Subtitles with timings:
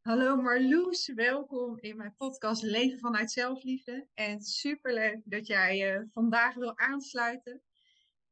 [0.00, 4.06] Hallo Marloes, welkom in mijn podcast Leven vanuit Zelfliefde.
[4.14, 7.62] En superleuk dat jij uh, vandaag wil aansluiten.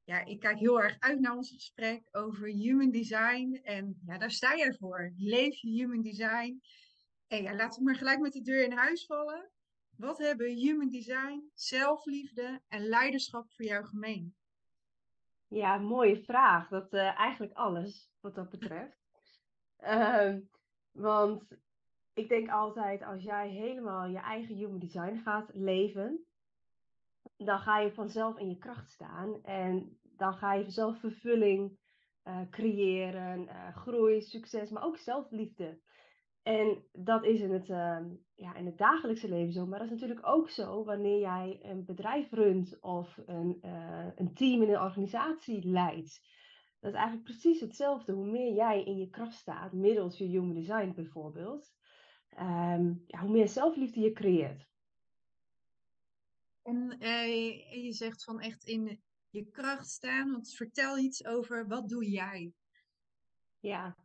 [0.05, 3.61] Ja, ik kijk heel erg uit naar ons gesprek over human design.
[3.63, 5.13] En ja, daar sta jij voor.
[5.17, 6.61] Leef je human design.
[7.27, 9.51] En ja, laten we maar gelijk met de deur in huis vallen.
[9.97, 14.35] Wat hebben human design, zelfliefde en leiderschap voor jou gemeen?
[15.49, 16.69] Ja, mooie vraag.
[16.69, 18.99] Dat uh, eigenlijk alles wat dat betreft.
[19.81, 20.35] Uh,
[20.93, 21.45] want
[22.15, 26.25] ik denk altijd, als jij helemaal je eigen human design gaat leven,
[27.37, 29.43] dan ga je vanzelf in je kracht staan.
[29.43, 31.79] En dan ga je vanzelf vervulling
[32.25, 35.81] uh, creëren, uh, groei, succes, maar ook zelfliefde.
[36.43, 37.99] En dat is in het, uh,
[38.35, 39.67] ja, in het dagelijkse leven zo.
[39.67, 44.35] Maar dat is natuurlijk ook zo wanneer jij een bedrijf runt of een, uh, een
[44.35, 46.21] team in een organisatie leidt.
[46.81, 48.13] Dat is eigenlijk precies hetzelfde.
[48.13, 51.73] Hoe meer jij in je kracht staat, middels je human design bijvoorbeeld,
[52.41, 54.67] um, ja, hoe meer zelfliefde je creëert.
[56.63, 61.89] En uh, je zegt van echt in je kracht staan, want vertel iets over wat
[61.89, 62.53] doe jij?
[63.61, 63.97] Ja,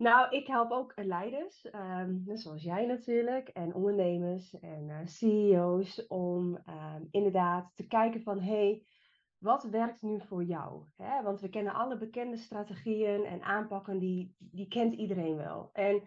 [0.00, 6.58] nou, ik help ook leiders, um, zoals jij natuurlijk, en ondernemers en uh, CEO's, om
[6.68, 8.84] um, inderdaad te kijken van, hey,
[9.40, 10.84] wat werkt nu voor jou?
[11.22, 15.70] Want we kennen alle bekende strategieën en aanpakken, die, die kent iedereen wel.
[15.72, 16.02] En,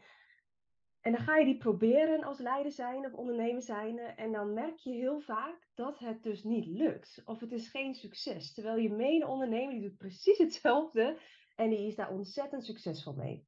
[1.01, 4.77] en dan ga je die proberen als leider zijn of ondernemer zijn, en dan merk
[4.77, 7.21] je heel vaak dat het dus niet lukt.
[7.25, 8.53] Of het is geen succes.
[8.53, 11.17] Terwijl je mede-ondernemer, die doet precies hetzelfde,
[11.55, 13.47] en die is daar ontzettend succesvol mee.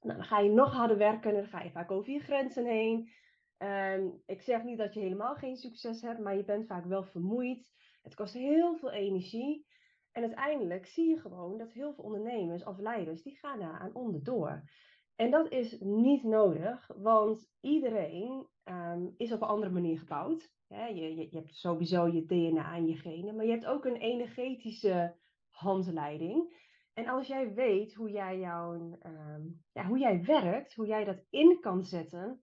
[0.00, 3.10] Nou, dan ga je nog harder werken, dan ga je vaak over je grenzen heen.
[3.58, 7.04] Um, ik zeg niet dat je helemaal geen succes hebt, maar je bent vaak wel
[7.04, 7.74] vermoeid.
[8.06, 9.66] Het kost heel veel energie.
[10.12, 13.94] En uiteindelijk zie je gewoon dat heel veel ondernemers of leiders, die gaan daar aan
[13.94, 14.70] onderdoor.
[15.16, 20.50] En dat is niet nodig, want iedereen um, is op een andere manier gebouwd.
[20.68, 23.96] je, je, je, hebt sowieso je DNA en je genen, maar je hebt ook een
[23.96, 25.16] energetische
[25.50, 26.64] handleiding.
[26.94, 28.72] En als jij weet hoe jij, jouw,
[29.06, 32.42] um, ja, hoe jij werkt, hoe jij dat in kan zetten,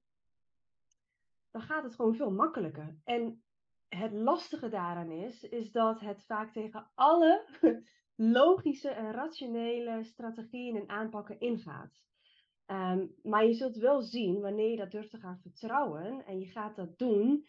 [1.51, 2.97] dan gaat het gewoon veel makkelijker.
[3.03, 3.43] En
[3.97, 7.45] het lastige daaraan is, is dat het vaak tegen alle
[8.15, 12.01] logische en rationele strategieën en aanpakken ingaat.
[12.67, 16.45] Um, maar je zult wel zien, wanneer je dat durft te gaan vertrouwen en je
[16.45, 17.45] gaat dat doen,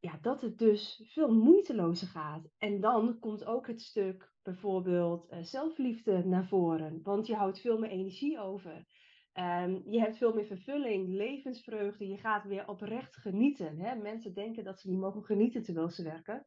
[0.00, 2.48] ja, dat het dus veel moeitelozer gaat.
[2.58, 7.00] En dan komt ook het stuk bijvoorbeeld uh, zelfliefde naar voren.
[7.02, 8.86] Want je houdt veel meer energie over.
[9.34, 12.08] Um, je hebt veel meer vervulling, levensvreugde.
[12.08, 13.78] Je gaat weer oprecht genieten.
[13.78, 13.94] Hè?
[13.94, 16.44] Mensen denken dat ze niet mogen genieten terwijl ze werken.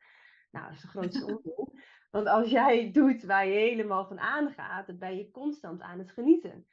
[0.52, 1.82] Nou, dat is de grootste onzin.
[2.12, 6.12] Want als jij doet waar je helemaal van aangaat, dan ben je constant aan het
[6.12, 6.68] genieten.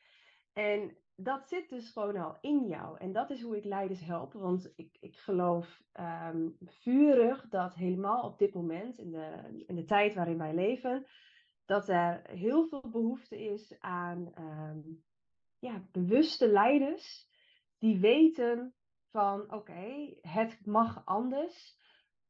[0.52, 2.98] En dat zit dus gewoon al in jou.
[2.98, 4.32] En dat is hoe ik leiders help.
[4.32, 9.84] Want ik, ik geloof um, vurig dat helemaal op dit moment, in de, in de
[9.84, 11.06] tijd waarin wij leven,
[11.64, 15.02] dat er heel veel behoefte is aan um,
[15.62, 17.28] ja, bewuste leiders
[17.78, 18.74] die weten
[19.10, 21.80] van oké, okay, het mag anders.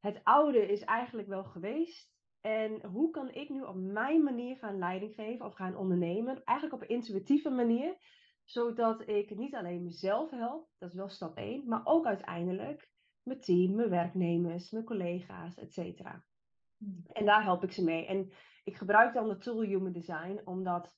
[0.01, 2.11] Het oude is eigenlijk wel geweest.
[2.41, 6.45] En hoe kan ik nu op mijn manier gaan leiding geven of gaan ondernemen?
[6.45, 7.97] Eigenlijk op een intuïtieve manier
[8.45, 12.91] zodat ik niet alleen mezelf help, dat is wel stap 1, maar ook uiteindelijk
[13.23, 15.75] mijn team, mijn werknemers, mijn collega's, et.
[16.77, 17.03] Hmm.
[17.13, 18.07] En daar help ik ze mee.
[18.07, 18.33] En
[18.65, 20.95] ik gebruik dan de tool Human Design, omdat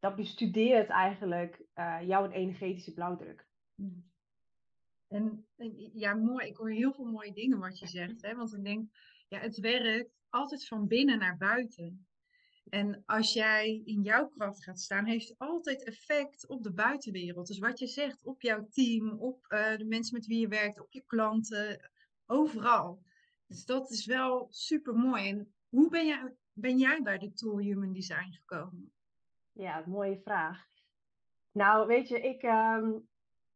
[0.00, 3.46] dat bestudeert eigenlijk uh, jouw energetische blauwdruk.
[3.74, 4.08] Hmm.
[5.08, 5.46] En,
[5.92, 6.46] ja, mooi.
[6.46, 8.22] Ik hoor heel veel mooie dingen wat je zegt.
[8.22, 8.34] Hè?
[8.34, 8.88] Want ik denk,
[9.28, 12.06] ja, het werkt altijd van binnen naar buiten.
[12.68, 17.46] En als jij in jouw kracht gaat staan, heeft het altijd effect op de buitenwereld.
[17.46, 20.80] Dus wat je zegt, op jouw team, op uh, de mensen met wie je werkt,
[20.80, 21.90] op je klanten,
[22.26, 23.02] overal.
[23.46, 25.28] Dus dat is wel super mooi.
[25.28, 28.92] En hoe ben jij, ben jij bij de tool Human Design gekomen?
[29.60, 30.66] Ja, mooie vraag.
[31.52, 33.08] Nou, weet je, ik, um,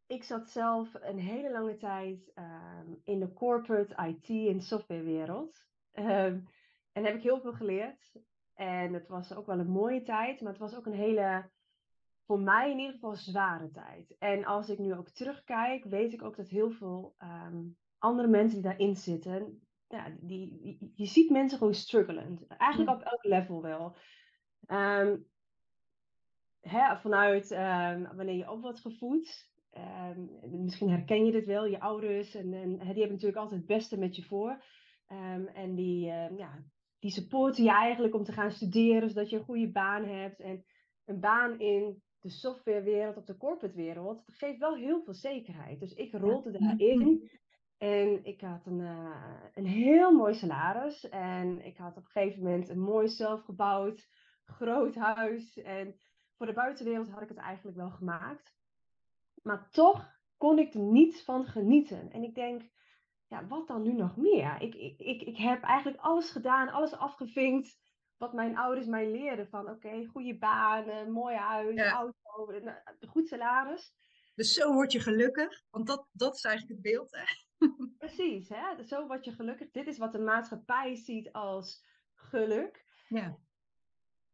[0.07, 5.67] ik zat zelf een hele lange tijd um, in de corporate IT en softwarewereld.
[5.93, 6.49] Um,
[6.93, 8.12] en heb ik heel veel geleerd.
[8.55, 11.51] En het was ook wel een mooie tijd, maar het was ook een hele,
[12.27, 14.17] voor mij in ieder geval, zware tijd.
[14.19, 17.17] En als ik nu ook terugkijk, weet ik ook dat heel veel
[17.99, 22.47] andere mensen die daarin zitten, ja, die, die, je ziet mensen gewoon struggelen.
[22.49, 23.97] Eigenlijk op elk level wel.
[24.67, 25.33] Um,
[26.69, 29.52] hè, vanuit um, wanneer je op wordt gevoed.
[30.43, 32.34] misschien herken je dit wel, je ouders.
[32.34, 34.64] En, en die hebben natuurlijk altijd het beste met je voor.
[35.55, 36.05] en die,
[36.37, 36.64] ja,
[36.99, 40.40] die supporten je eigenlijk om te gaan studeren, zodat je een goede baan hebt.
[40.40, 40.64] En
[41.05, 45.81] een baan in de softwarewereld, op de corporate wereld, geeft wel heel veel zekerheid.
[45.81, 47.31] Dus ik rolde daarin
[47.78, 51.08] en ik had een, uh, een heel mooi salaris.
[51.08, 54.08] En ik had op een gegeven moment een mooi zelfgebouwd
[54.44, 55.56] groot huis.
[55.56, 55.94] En
[56.37, 58.55] voor de buitenwereld had ik het eigenlijk wel gemaakt.
[59.43, 62.13] Maar toch kon ik er niet van genieten.
[62.13, 62.63] En ik denk,
[63.27, 64.57] ja, wat dan nu nog meer?
[64.61, 67.83] Ik, ik, ik, ik heb eigenlijk alles gedaan, alles afgevinkt.
[68.17, 69.49] Wat mijn ouders mij leerden.
[69.49, 72.77] Van oké, goede baan, mooi huis, auto, nou,
[73.09, 73.93] goed salaris.
[74.35, 75.63] Dus zo word je gelukkig.
[75.71, 77.11] Want dat, dat is eigenlijk het beeld.
[77.11, 77.25] Hè?
[77.99, 78.85] Precies, hè?
[78.85, 79.71] zo word je gelukkig.
[79.71, 81.85] Dit is wat de maatschappij ziet als
[82.15, 82.85] geluk.
[83.09, 83.39] Ja.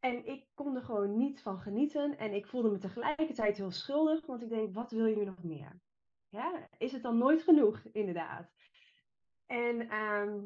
[0.00, 2.19] En ik kon er gewoon niet van genieten.
[2.19, 4.26] En ik voelde me tegelijkertijd heel schuldig.
[4.26, 5.81] Want ik denk, wat wil je nu nog meer?
[6.29, 8.52] Ja, is het dan nooit genoeg, inderdaad?
[9.47, 10.38] En ehm,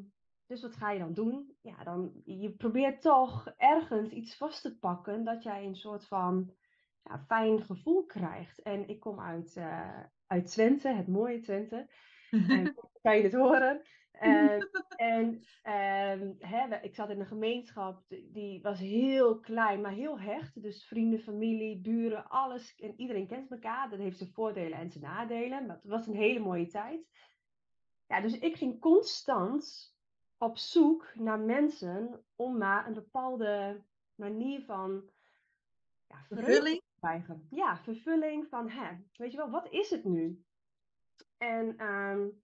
[0.47, 1.57] dus wat ga je dan doen?
[1.61, 6.55] Ja, dan, je probeert toch ergens iets vast te pakken dat jij een soort van
[7.03, 8.63] ja, fijn gevoel krijgt.
[8.63, 11.89] En ik kom uit, uh, uit Twente, het mooie Twente.
[12.31, 13.83] En kan je het horen?
[14.23, 14.63] Uh,
[14.97, 20.63] en uh, hè, ik zat in een gemeenschap die was heel klein, maar heel hecht.
[20.63, 22.75] Dus vrienden, familie, buren, alles.
[22.77, 23.91] En iedereen kent elkaar.
[23.91, 25.67] Dat heeft zijn voordelen en zijn nadelen.
[25.67, 27.07] Maar het was een hele mooie tijd.
[28.07, 29.95] Ja, dus ik ging constant
[30.39, 33.83] op zoek naar mensen om maar een bepaalde
[34.15, 35.11] manier van
[36.09, 37.47] ja, vervulling te krijgen.
[37.51, 40.45] Ja, vervulling van, hè, weet je wel, wat is het nu?
[41.39, 42.43] En um,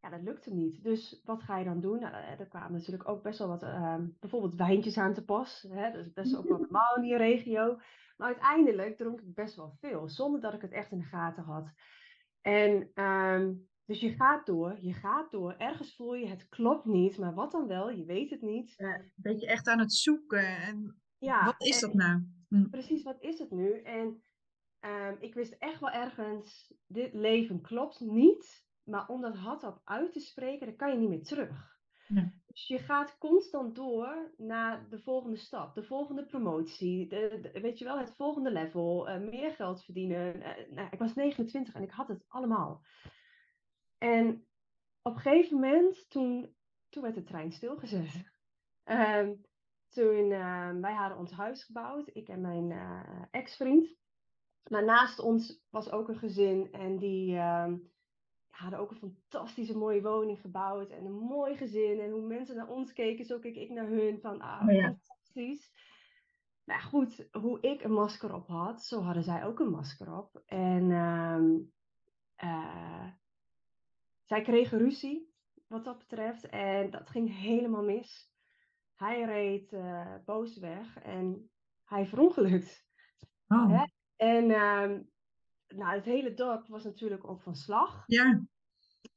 [0.00, 0.82] ja, dat lukte niet.
[0.82, 2.00] Dus wat ga je dan doen?
[2.00, 5.66] Nou, er kwamen natuurlijk ook best wel wat, uh, bijvoorbeeld wijntjes aan te pas.
[5.68, 5.90] Hè?
[5.90, 7.80] Dat is best ook wel normaal in die regio.
[8.16, 11.42] Maar uiteindelijk dronk ik best wel veel, zonder dat ik het echt in de gaten
[11.42, 11.72] had.
[12.40, 15.54] En um, dus je gaat door, je gaat door.
[15.56, 17.90] Ergens voel je het klopt niet, maar wat dan wel?
[17.90, 18.74] Je weet het niet.
[18.76, 20.46] Ja, een beetje echt aan het zoeken.
[20.56, 22.22] En ja, wat is dat nou?
[22.48, 22.68] Hm.
[22.68, 23.80] Precies, wat is het nu?
[23.80, 24.22] En
[24.80, 28.67] um, ik wist echt wel ergens, dit leven klopt niet.
[28.88, 31.76] Maar om dat hardop uit te spreken, dan kan je niet meer terug.
[32.06, 32.32] Ja.
[32.46, 37.84] Dus je gaat constant door naar de volgende stap, de volgende promotie, de, weet je
[37.84, 40.36] wel, het volgende level, uh, meer geld verdienen.
[40.36, 42.82] Uh, nou, ik was 29 en ik had het allemaal.
[43.98, 44.46] En
[45.02, 46.54] op een gegeven moment, toen,
[46.88, 48.36] toen werd de trein stilgezet.
[48.84, 49.28] Uh,
[49.88, 53.96] toen, uh, wij hadden ons huis gebouwd, ik en mijn uh, ex-vriend.
[54.68, 57.76] Maar naast ons was ook een gezin en die ehm,
[58.58, 62.00] hadden ook een fantastische mooie woning gebouwd en een mooi gezin.
[62.00, 64.82] En hoe mensen naar ons keken, zo keek ik naar hun van, ah, oh, ja.
[64.82, 65.70] fantastisch.
[66.64, 70.42] Maar goed, hoe ik een masker op had, zo hadden zij ook een masker op.
[70.46, 70.90] En
[72.44, 73.06] uh,
[74.24, 75.32] zij kregen ruzie,
[75.66, 76.48] wat dat betreft.
[76.48, 78.32] En dat ging helemaal mis.
[78.94, 81.50] Hij reed uh, boos weg en
[81.84, 82.86] hij verongelukt.
[83.48, 83.82] Oh.
[84.16, 84.98] En uh,
[85.74, 88.04] nou, het hele dorp was natuurlijk ook van slag.
[88.06, 88.42] Ja.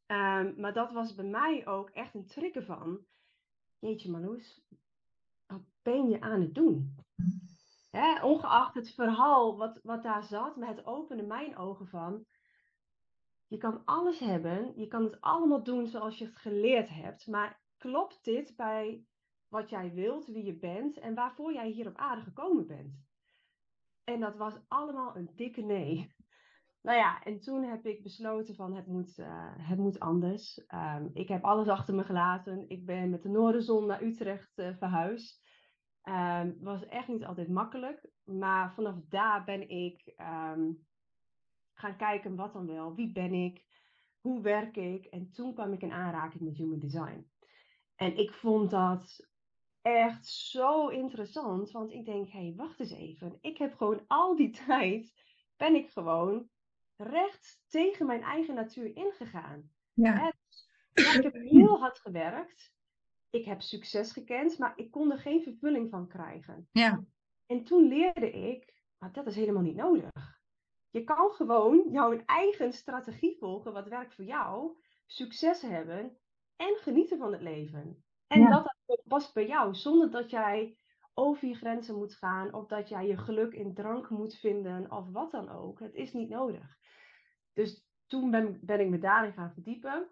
[0.07, 3.05] Um, maar dat was bij mij ook echt een trigger van...
[3.79, 4.61] Jeetje Marloes,
[5.47, 6.95] wat ben je aan het doen?
[7.91, 12.25] Hè, ongeacht het verhaal wat, wat daar zat, maar het opende mijn ogen van...
[13.47, 17.61] Je kan alles hebben, je kan het allemaal doen zoals je het geleerd hebt, maar
[17.77, 19.05] klopt dit bij
[19.47, 22.95] wat jij wilt, wie je bent en waarvoor jij hier op aarde gekomen bent?
[24.03, 26.13] En dat was allemaal een dikke nee.
[26.81, 30.63] Nou ja, en toen heb ik besloten van het moet, uh, het moet anders.
[30.73, 32.69] Um, ik heb alles achter me gelaten.
[32.69, 35.43] Ik ben met de Noorderzon naar Utrecht uh, verhuisd.
[36.03, 38.09] Um, was echt niet altijd makkelijk.
[38.23, 40.87] Maar vanaf daar ben ik um,
[41.73, 42.95] gaan kijken wat dan wel.
[42.95, 43.65] Wie ben ik?
[44.19, 45.05] Hoe werk ik?
[45.05, 47.29] En toen kwam ik in aanraking met human design.
[47.95, 49.29] En ik vond dat
[49.81, 51.71] echt zo interessant.
[51.71, 53.37] Want ik denk, hé, hey, wacht eens even.
[53.41, 55.13] Ik heb gewoon al die tijd,
[55.57, 56.49] ben ik gewoon
[57.03, 59.71] recht tegen mijn eigen natuur ingegaan.
[59.93, 60.33] Ja.
[60.93, 62.73] ik heb heel hard gewerkt.
[63.29, 66.67] Ik heb succes gekend, maar ik kon er geen vervulling van krijgen.
[66.71, 67.03] Ja.
[67.45, 70.39] En toen leerde ik, maar dat is helemaal niet nodig.
[70.89, 76.17] Je kan gewoon jouw eigen strategie volgen, wat werkt voor jou, succes hebben
[76.55, 78.03] en genieten van het leven.
[78.27, 80.77] En dat, dat past bij jou, zonder dat jij
[81.13, 85.11] over je grenzen moet gaan of dat jij je geluk in drank moet vinden of
[85.11, 85.79] wat dan ook.
[85.79, 86.77] Het is niet nodig.
[87.53, 90.07] Dus toen ben, ben ik me daarin gaan verdiepen.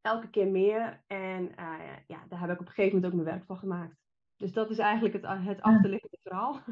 [0.00, 1.02] Elke keer meer.
[1.06, 3.96] En uh, ja, daar heb ik op een gegeven moment ook mijn werk van gemaakt.
[4.36, 6.62] Dus dat is eigenlijk het, het achterliggende verhaal.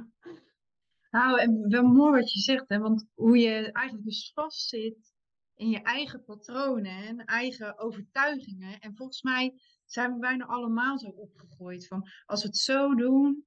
[1.10, 2.78] Nou, en wel mooi wat je zegt, hè?
[2.78, 5.14] want hoe je eigenlijk dus vastzit
[5.54, 8.80] in je eigen patronen en eigen overtuigingen.
[8.80, 13.46] En volgens mij zijn we bijna allemaal zo opgegooid van als we het zo doen,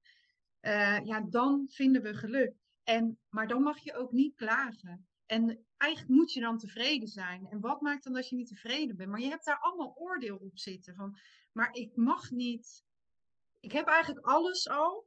[0.60, 2.54] uh, ja, dan vinden we geluk.
[2.82, 5.06] En, maar dan mag je ook niet klagen.
[5.26, 7.46] En eigenlijk moet je dan tevreden zijn.
[7.50, 9.10] En wat maakt dan dat je niet tevreden bent?
[9.10, 10.94] Maar je hebt daar allemaal oordeel op zitten.
[10.94, 11.18] Van,
[11.52, 12.84] maar ik mag niet.
[13.60, 15.06] Ik heb eigenlijk alles al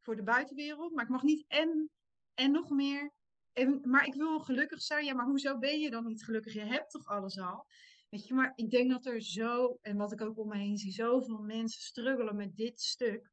[0.00, 1.90] voor de buitenwereld, maar ik mag niet en,
[2.34, 3.12] en nog meer.
[3.52, 5.04] En, maar ik wil gelukkig zijn.
[5.04, 6.52] Ja, maar hoezo ben je dan niet gelukkig?
[6.52, 7.66] Je hebt toch alles al?
[8.10, 10.78] Weet je, maar ik denk dat er zo, en wat ik ook om me heen
[10.78, 13.30] zie, zoveel mensen struggelen met dit stuk.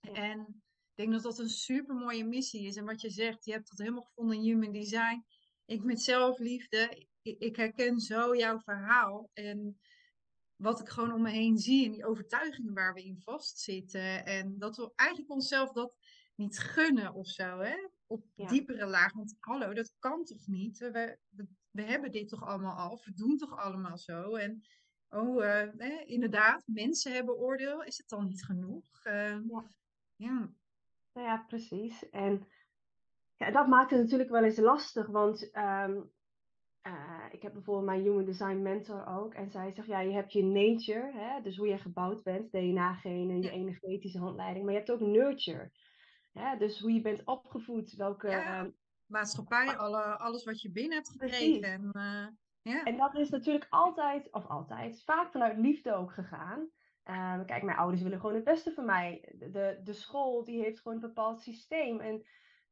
[0.00, 2.76] En ik denk dat dat een super mooie missie is.
[2.76, 5.24] En wat je zegt, je hebt dat helemaal gevonden in Human Design.
[5.70, 9.30] Ik met zelfliefde, ik, ik herken zo jouw verhaal.
[9.32, 9.80] En
[10.56, 14.24] wat ik gewoon om me heen zie en die overtuigingen waar we in vastzitten.
[14.24, 15.96] En dat we eigenlijk onszelf dat
[16.34, 17.88] niet gunnen of zo, hè?
[18.06, 19.12] Op diepere laag.
[19.12, 20.78] Want hallo, dat kan toch niet?
[20.78, 23.00] We, we, we, hebben dit toch allemaal al?
[23.04, 24.34] We doen toch allemaal zo?
[24.34, 24.64] En
[25.08, 27.82] oh, uh, inderdaad, mensen hebben oordeel.
[27.82, 29.04] Is het dan niet genoeg?
[29.04, 29.14] Uh,
[29.48, 29.70] ja.
[30.16, 30.52] ja.
[31.12, 32.10] Nou ja, precies.
[32.10, 32.46] En
[33.40, 36.10] ja, dat maakt het natuurlijk wel eens lastig, want um,
[36.86, 39.34] uh, ik heb bijvoorbeeld mijn Human Design mentor ook.
[39.34, 43.42] En zij zegt, ja, je hebt je nature, hè, dus hoe je gebouwd bent, DNA-genen,
[43.42, 44.64] je energetische handleiding.
[44.64, 45.70] Maar je hebt ook nurture.
[46.32, 48.28] Hè, dus hoe je bent opgevoed, welke...
[48.28, 48.70] Ja, uh,
[49.06, 51.62] maatschappij, alle, alles wat je binnen hebt gekregen.
[51.62, 52.26] En, uh,
[52.74, 52.82] ja.
[52.82, 56.68] en dat is natuurlijk altijd, of altijd, vaak vanuit liefde ook gegaan.
[57.04, 59.34] Uh, kijk, mijn ouders willen gewoon het beste voor mij.
[59.38, 62.00] De, de school, die heeft gewoon een bepaald systeem.
[62.00, 62.24] En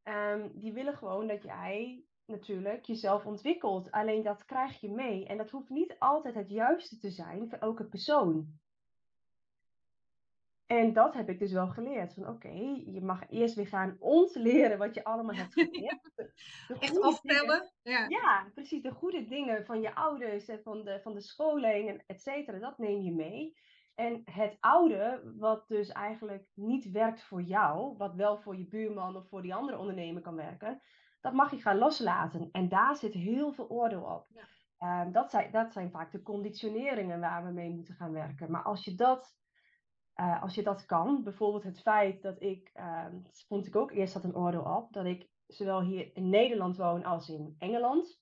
[0.09, 3.91] um, die willen gewoon dat jij natuurlijk jezelf ontwikkelt.
[3.91, 5.27] Alleen dat krijg je mee.
[5.27, 8.59] En dat hoeft niet altijd het juiste te zijn voor elke persoon.
[10.67, 12.15] En dat heb ik dus wel geleerd.
[12.15, 16.31] Van oké, je mag eerst weer gaan ontleren wat je allemaal hebt geleerd.
[16.79, 17.73] Echt afpellen.
[17.83, 18.09] Ja.
[18.09, 18.51] ja.
[18.55, 18.83] precies.
[18.83, 22.79] De goede dingen van je ouders en van de, van de scholing et cetera, dat
[22.79, 23.55] neem je mee.
[23.99, 29.17] En het oude, wat dus eigenlijk niet werkt voor jou, wat wel voor je buurman
[29.17, 30.83] of voor die andere ondernemer kan werken,
[31.21, 32.49] dat mag je gaan loslaten.
[32.53, 34.27] En daar zit heel veel oordeel op.
[34.29, 34.43] Ja.
[34.79, 38.51] Ehm, dat, zijn, dat zijn vaak de conditioneringen waar we mee moeten gaan werken.
[38.51, 39.37] Maar als je dat,
[40.17, 43.07] uh, als je dat kan, bijvoorbeeld het feit dat ik, uh,
[43.47, 47.05] vond ik ook eerst dat een oordeel op, dat ik zowel hier in Nederland woon
[47.05, 48.21] als in Engeland,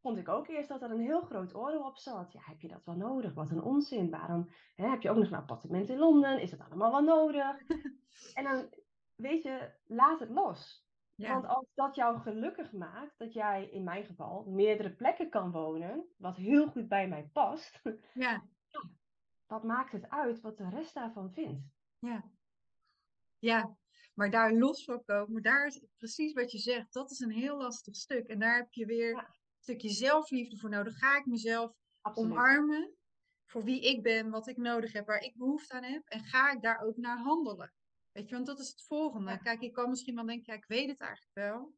[0.00, 2.32] vond ik ook eerst dat er een heel groot oordeel op zat.
[2.32, 3.34] Ja, heb je dat wel nodig?
[3.34, 4.10] Wat een onzin.
[4.10, 6.40] Waarom hè, heb je ook nog een appartement in Londen?
[6.40, 7.66] Is dat allemaal wel nodig?
[8.38, 8.68] en dan,
[9.14, 10.86] weet je, laat het los.
[11.26, 16.06] Want als dat jou gelukkig maakt, dat jij in mijn geval meerdere plekken kan wonen,
[16.16, 17.80] wat heel goed bij mij past,
[18.14, 18.44] ja.
[19.46, 21.66] wat maakt het uit wat de rest daarvan vindt?
[21.98, 22.30] Ja,
[23.38, 23.76] ja.
[24.14, 27.56] maar daar los van komen, daar is precies wat je zegt, dat is een heel
[27.56, 28.26] lastig stuk.
[28.26, 29.37] En daar heb je weer
[29.68, 30.98] stukje zelfliefde voor nodig.
[30.98, 31.72] Ga ik mezelf
[32.14, 32.94] omarmen
[33.46, 36.52] voor wie ik ben, wat ik nodig heb, waar ik behoefte aan heb, en ga
[36.52, 37.72] ik daar ook naar handelen?
[38.12, 39.38] Weet je, want dat is het volgende.
[39.38, 41.74] Kijk, ik kan misschien wel denken, ja, ik weet het eigenlijk wel.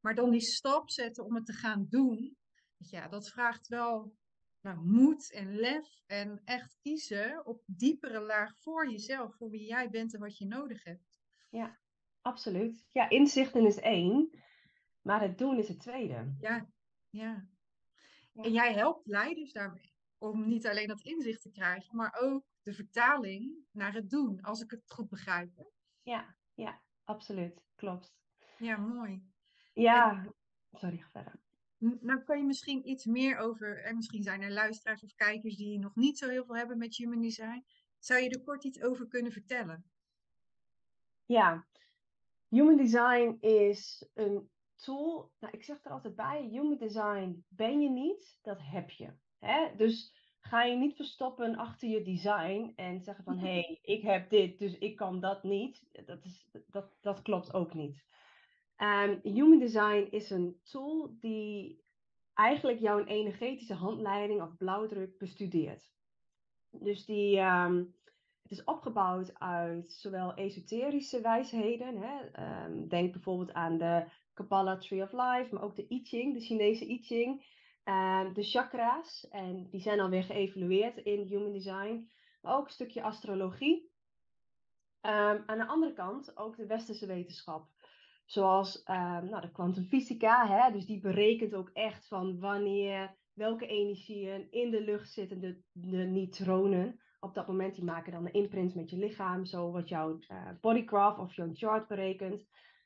[0.00, 2.36] Maar dan die stap zetten om het te gaan doen,
[2.76, 4.14] ja, dat vraagt wel
[4.60, 9.90] nou, moed en lef en echt kiezen op diepere laag voor jezelf, voor wie jij
[9.90, 11.20] bent en wat je nodig hebt.
[11.50, 11.78] Ja,
[12.20, 12.86] absoluut.
[12.92, 14.30] Ja, inzichten is één,
[15.02, 16.34] maar het doen is het tweede.
[16.40, 16.68] Ja,
[17.14, 17.48] ja.
[18.32, 18.42] ja.
[18.42, 22.72] En jij helpt leiders daarmee om niet alleen dat inzicht te krijgen, maar ook de
[22.72, 25.50] vertaling naar het doen, als ik het goed begrijp.
[26.02, 27.62] Ja, ja, absoluut.
[27.74, 28.14] Klopt.
[28.58, 29.22] Ja, mooi.
[29.72, 30.26] Ja,
[30.72, 31.40] sorry, ga verder.
[32.00, 35.78] Nou, kan je misschien iets meer over, en misschien zijn er luisteraars of kijkers die
[35.78, 37.64] nog niet zo heel veel hebben met human design.
[37.98, 39.84] Zou je er kort iets over kunnen vertellen?
[41.26, 41.66] Ja,
[42.48, 45.32] human design is een tool.
[45.40, 49.12] Nou, ik zeg er altijd bij: human design ben je niet, dat heb je.
[49.38, 49.76] Hè?
[49.76, 54.30] Dus ga je niet verstoppen achter je design en zeggen van hé, hey, ik heb
[54.30, 55.86] dit, dus ik kan dat niet.
[56.06, 58.04] Dat, is, dat, dat klopt ook niet.
[58.78, 61.82] Um, human design is een tool die
[62.34, 65.92] eigenlijk jouw energetische handleiding of blauwdruk bestudeert.
[66.70, 67.94] Dus die, um,
[68.42, 71.96] het is opgebouwd uit zowel esoterische wijsheden.
[71.96, 72.44] Hè?
[72.64, 74.04] Um, denk bijvoorbeeld aan de
[74.34, 77.44] Kabbalah Tree of Life, maar ook de I Ching, de Chinese I Ching.
[77.84, 82.10] Ehm, de chakra's, en die zijn alweer geëvalueerd in Human Design,
[82.40, 83.92] maar ook een stukje astrologie.
[85.02, 87.68] Um, aan de andere kant ook de westerse wetenschap,
[88.24, 94.70] zoals um, nou, de kwantumfysica, dus die berekent ook echt van wanneer, welke energieën in
[94.70, 97.00] de lucht zitten, de, de neutronen.
[97.20, 100.48] Op dat moment die maken dan een imprint met je lichaam, zo wat jouw uh,
[100.60, 102.44] bodygraph of jouw chart berekent.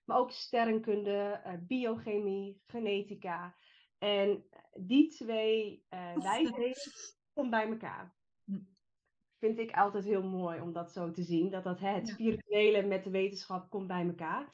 [0.08, 3.54] Maar ook sterrenkunde, uh, biochemie, genetica.
[3.98, 5.84] En die twee
[6.14, 6.74] wijsheden
[7.34, 8.14] komen bij elkaar.
[8.44, 8.58] Hm.
[9.38, 11.50] Vind ik altijd heel mooi om dat zo te zien.
[11.50, 14.52] Dat, dat hè, het spirituele met de wetenschap komt bij elkaar.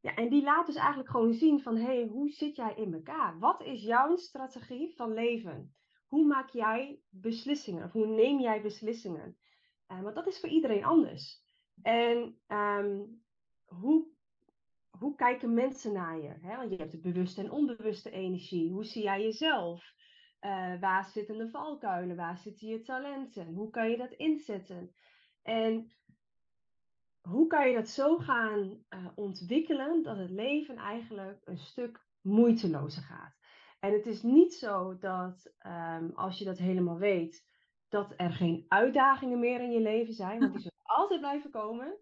[0.00, 2.94] Ja, en die laat dus eigenlijk gewoon zien van, hé, hey, hoe zit jij in
[2.94, 3.38] elkaar?
[3.38, 5.74] Wat is jouw strategie van leven?
[6.06, 7.84] Hoe maak jij beslissingen?
[7.84, 9.38] Of hoe neem jij beslissingen?
[9.88, 11.44] Uh, want dat is voor iedereen anders.
[11.82, 13.24] En um,
[13.64, 14.06] hoe,
[14.98, 16.34] hoe kijken mensen naar je?
[16.40, 16.56] Hè?
[16.56, 18.70] Want je hebt de bewuste en onbewuste energie.
[18.70, 19.94] Hoe zie jij jezelf?
[20.40, 22.16] Uh, waar zitten de valkuilen?
[22.16, 23.54] Waar zitten je talenten?
[23.54, 24.94] Hoe kan je dat inzetten?
[25.42, 25.92] En
[27.20, 33.02] hoe kan je dat zo gaan uh, ontwikkelen dat het leven eigenlijk een stuk moeitelozer
[33.02, 33.36] gaat?
[33.80, 37.44] En het is niet zo dat um, als je dat helemaal weet,
[37.88, 41.98] dat er geen uitdagingen meer in je leven zijn, want die zullen altijd blijven komen.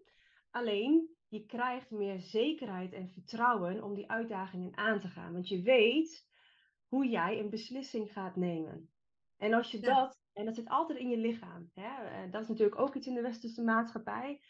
[0.51, 5.61] Alleen je krijgt meer zekerheid en vertrouwen om die uitdagingen aan te gaan, want je
[5.61, 6.27] weet
[6.87, 8.89] hoe jij een beslissing gaat nemen.
[9.37, 12.05] En als je dat, en dat zit altijd in je lichaam, hè?
[12.05, 14.41] Eh, dat is natuurlijk ook iets in de westerse maatschappij.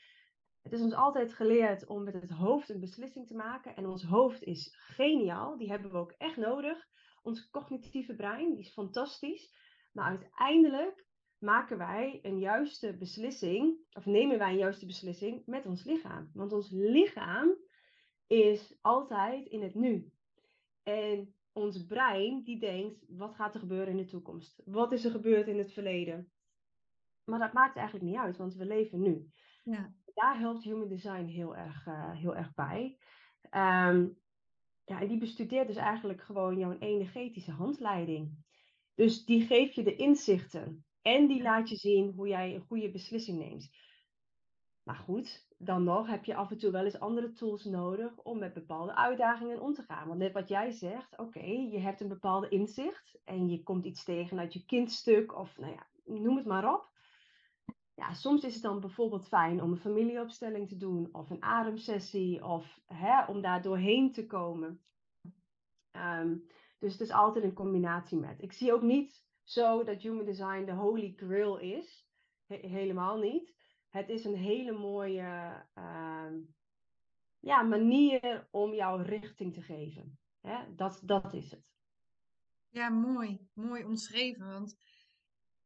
[0.62, 3.76] Het is ons altijd geleerd om met het hoofd een beslissing te maken.
[3.76, 5.58] En ons hoofd is geniaal.
[5.58, 6.88] Die hebben we ook echt nodig.
[7.22, 9.54] Ons cognitieve brein, die is fantastisch.
[9.92, 11.06] Maar uiteindelijk
[11.40, 16.30] maken wij een juiste beslissing, of nemen wij een juiste beslissing met ons lichaam.
[16.34, 17.56] Want ons lichaam
[18.28, 20.12] is altijd in het nu.
[20.84, 24.62] En ons brein die denkt, wat gaat er gebeuren in de toekomst?
[24.66, 26.32] Wat is er gebeurd in het verleden?
[27.24, 29.30] Maar dat maakt eigenlijk niet uit, want we leven nu.
[29.64, 29.94] Ja.
[30.14, 32.98] Daar helpt Human Design heel erg, uh, heel erg bij.
[33.52, 34.18] Um,
[34.86, 38.44] ja, en die bestudeert dus eigenlijk gewoon jouw energetische handleiding.
[38.96, 42.92] Dus die geeft je de inzichten en die laat je zien hoe jij een goede
[42.92, 43.70] beslissing neemt.
[44.84, 48.40] Maar goed, dan nog heb je af en toe wel eens andere tools nodig om
[48.40, 50.08] met bepaalde uitdagingen om te gaan.
[50.08, 54.04] Want net wat jij zegt, oké, je hebt een bepaalde inzicht en je komt iets
[54.04, 56.90] tegen uit je kindstuk of nou ja, noem het maar op.
[57.96, 62.46] Ja, soms is het dan bijvoorbeeld fijn om een familieopstelling te doen of een ademsessie
[62.46, 64.82] of hè, om daar doorheen te komen.
[65.92, 66.46] Um,
[66.80, 68.42] dus het is altijd een combinatie met.
[68.42, 72.06] Ik zie ook niet zo dat Human Design de holy grail is.
[72.48, 73.54] helemaal niet.
[73.90, 76.32] Het is een hele mooie uh,
[77.40, 80.20] ja, manier om jouw richting te geven.
[80.42, 80.76] Hè?
[80.76, 81.64] Dat, dat is het.
[82.70, 83.40] Ja, mooi.
[83.54, 84.48] Mooi omschreven.
[84.48, 84.76] Want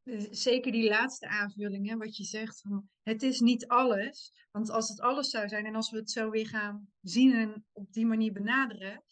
[0.03, 4.33] eh, zeker die laatste aanvulling, hè, wat je zegt, van, het is niet alles.
[4.51, 7.65] Want als het alles zou zijn en als we het zo weer gaan zien en
[7.71, 9.03] op die manier benaderen,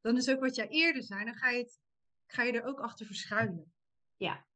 [0.00, 1.80] dan is ook wat jij eerder zei, dan ga je, het,
[2.26, 3.72] ga je er ook achter verschuilen.
[4.16, 4.46] Ja.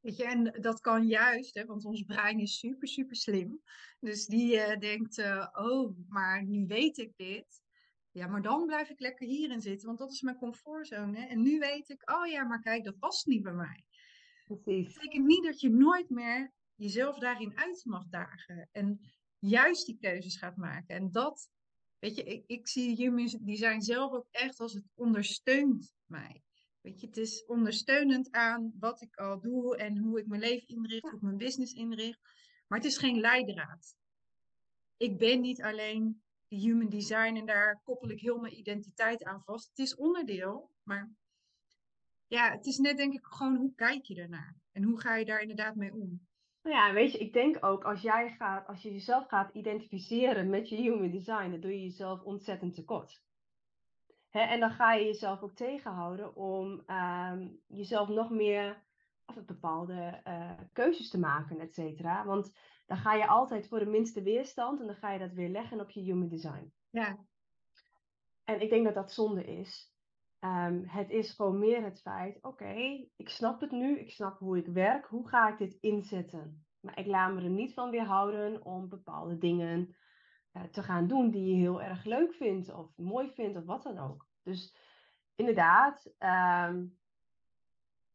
[0.00, 3.60] Weet je, en dat kan juist, hè, want ons brein is super, super slim.
[4.00, 7.62] Dus die uh, denkt, uh, oh, maar nu weet ik dit.
[8.10, 11.18] Ja, maar dan blijf ik lekker hierin zitten, want dat is mijn comfortzone.
[11.18, 11.26] Hè?
[11.26, 13.84] En nu weet ik, oh ja, maar kijk, dat past niet bij mij.
[14.44, 14.84] Precies.
[14.84, 18.68] Dat betekent niet dat je nooit meer jezelf daarin uit mag dagen.
[18.72, 19.00] En
[19.38, 20.96] juist die keuzes gaat maken.
[20.96, 21.50] En dat,
[21.98, 26.42] weet je, ik, ik zie human design zelf ook echt als het ondersteunt mij.
[26.80, 30.68] Weet je, het is ondersteunend aan wat ik al doe en hoe ik mijn leven
[30.68, 32.20] inricht, hoe ik mijn business inricht.
[32.66, 33.94] Maar het is geen leidraad.
[34.96, 39.42] Ik ben niet alleen de human design en daar koppel ik heel mijn identiteit aan
[39.44, 39.68] vast.
[39.68, 41.10] Het is onderdeel, maar
[42.26, 45.24] ja, het is net denk ik gewoon hoe kijk je ernaar en hoe ga je
[45.24, 46.28] daar inderdaad mee om.
[46.62, 50.50] Nou ja, weet je, ik denk ook als jij gaat, als je jezelf gaat identificeren
[50.50, 53.22] met je human design, dan doe je jezelf ontzettend tekort.
[54.30, 58.82] En dan ga je jezelf ook tegenhouden om ehm, jezelf nog meer
[59.26, 62.24] of bepaalde uh, keuzes te maken, et cetera.
[62.24, 62.52] Want
[62.86, 65.80] dan ga je altijd voor de minste weerstand en dan ga je dat weer leggen
[65.80, 66.72] op je human design.
[66.90, 67.18] Ja.
[68.44, 69.94] En ik denk dat dat zonde is.
[70.40, 72.74] Um, het is gewoon meer het feit, oké,
[73.16, 76.64] ik snap het nu, ik snap hoe ik werk, hoe ga ik dit inzetten?
[76.80, 79.96] Maar ik laat me er niet van weerhouden om bepaalde dingen
[80.70, 83.98] te gaan doen die je heel erg leuk vindt of mooi vindt of wat dan
[83.98, 84.26] ook.
[84.42, 84.76] Dus
[85.34, 86.98] inderdaad, um,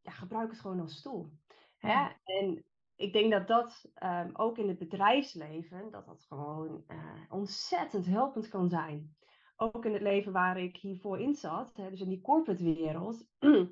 [0.02, 1.30] ja, gebruik het gewoon als stoel.
[1.78, 2.08] Hè?
[2.24, 6.98] En ik denk dat dat um, ook in het bedrijfsleven, dat dat gewoon uh,
[7.30, 9.16] ontzettend helpend kan zijn.
[9.56, 13.28] Ook in het leven waar ik hiervoor in zat, hè, dus in die corporate wereld.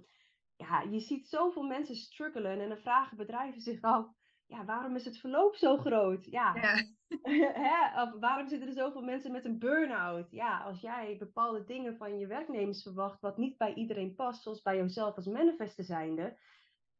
[0.65, 4.07] ja, je ziet zoveel mensen struggelen en dan vragen bedrijven zich af,
[4.45, 6.25] ja, waarom is het verloop zo groot?
[6.25, 6.83] Ja, ja.
[7.67, 8.19] Hè?
[8.19, 10.31] Waarom zitten er zoveel mensen met een burn-out?
[10.31, 14.61] Ja, als jij bepaalde dingen van je werknemers verwacht, wat niet bij iedereen past, zoals
[14.61, 16.37] bij jezelf als manifester zijnde,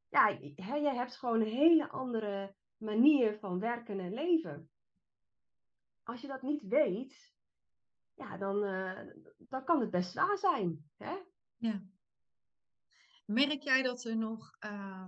[0.10, 4.70] ja, hè, jij hebt gewoon een hele andere manier van werken en leven.
[6.04, 7.34] Als je dat niet weet,
[8.16, 9.00] ja, dan, uh,
[9.38, 10.90] dan kan het best zwaar zijn.
[10.98, 11.16] Hè?
[11.58, 11.82] Ja.
[13.26, 15.06] Merk jij dat er nog uh,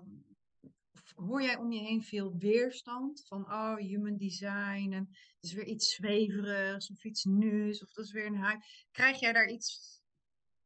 [1.15, 5.65] hoor jij om je heen veel weerstand van, oh, human design en het is weer
[5.65, 8.63] iets zweverigs of iets nieuws of dat is weer een hype.
[8.91, 10.01] Krijg jij daar iets,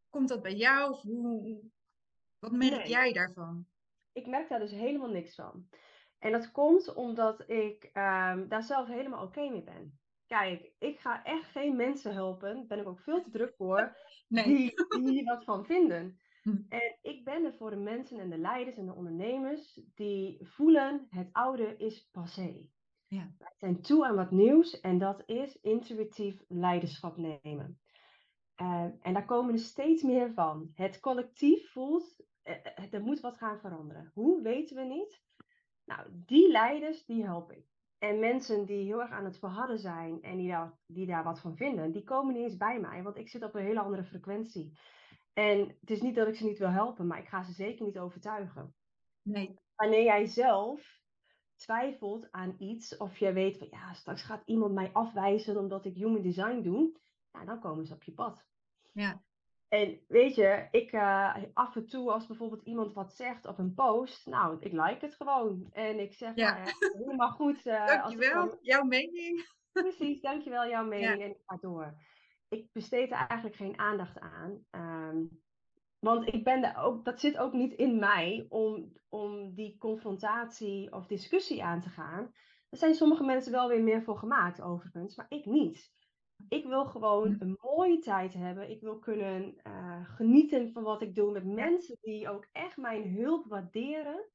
[0.09, 1.59] komt dat bij jou of hoe,
[2.39, 3.67] wat merk jij daarvan?
[4.13, 5.67] Ik merk daar dus helemaal niks van.
[6.19, 9.99] En dat komt omdat ik ehm, daar zelf helemaal oké mee ben.
[10.27, 13.97] Kijk, ik ga echt geen mensen helpen, daar ben ik ook veel te druk voor,
[14.27, 14.43] nee.
[14.45, 16.19] die, die hier wat van vinden.
[16.41, 16.55] Hm.
[16.69, 21.07] En ik ben er voor de mensen en de leiders en de ondernemers die voelen
[21.09, 22.69] het oude is passé.
[23.07, 23.33] Ja.
[23.37, 27.79] Wij zijn toe aan wat nieuws en dat is intuïtief leiderschap nemen.
[28.61, 30.71] Uh, en daar komen er steeds meer van.
[30.73, 34.11] Het collectief voelt, uh, er moet wat gaan veranderen.
[34.13, 35.23] Hoe weten we niet?
[35.85, 37.65] Nou, die leiders, die help ik.
[37.97, 41.39] En mensen die heel erg aan het verharden zijn en die daar, die daar wat
[41.39, 44.03] van vinden, die komen niet eens bij mij, want ik zit op een hele andere
[44.03, 44.79] frequentie.
[45.39, 47.85] En het is niet dat ik ze niet wil helpen, maar ik ga ze zeker
[47.85, 48.73] niet overtuigen.
[49.21, 49.59] Nee.
[49.75, 51.01] Wanneer jij zelf
[51.55, 55.95] twijfelt aan iets, of jij weet van ja, straks gaat iemand mij afwijzen omdat ik
[55.95, 56.99] human design doe,
[57.31, 58.45] nou, dan komen ze op je pad.
[58.93, 59.21] Ja.
[59.67, 63.73] En weet je, ik uh, af en toe als bijvoorbeeld iemand wat zegt op een
[63.73, 65.69] post, nou, ik like het gewoon.
[65.71, 66.57] En ik zeg, ja.
[66.57, 67.65] Nou helemaal goed.
[67.65, 69.47] Uh, dankjewel, jouw mening.
[69.71, 71.21] Precies, dankjewel, jouw mening.
[71.21, 71.97] En ik ga door
[72.49, 74.65] ik besteed er eigenlijk geen aandacht aan.
[74.69, 75.25] Ehm,
[75.99, 80.91] want ik ben er ook, dat zit ook niet in mij om, om die confrontatie
[80.91, 82.31] of discussie aan te gaan.
[82.69, 85.97] Er zijn sommige mensen wel weer meer voor gemaakt, overigens, maar ik niet.
[86.49, 87.43] Ik wil gewoon hm.
[87.43, 88.69] een mooie tijd hebben.
[88.69, 93.13] Ik wil kunnen uh, genieten van wat ik doe met mensen die ook echt mijn
[93.13, 94.29] hulp waarderen.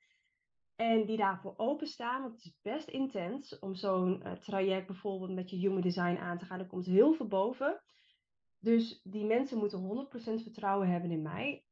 [0.77, 2.23] En die daarvoor openstaan.
[2.23, 6.39] Want het is best intens om zo'n uh, traject bijvoorbeeld met je human design aan
[6.39, 6.59] te gaan.
[6.59, 7.83] Er komt heel veel boven.
[8.65, 10.07] Dus die mensen moeten
[10.39, 11.65] 100% vertrouwen hebben in mij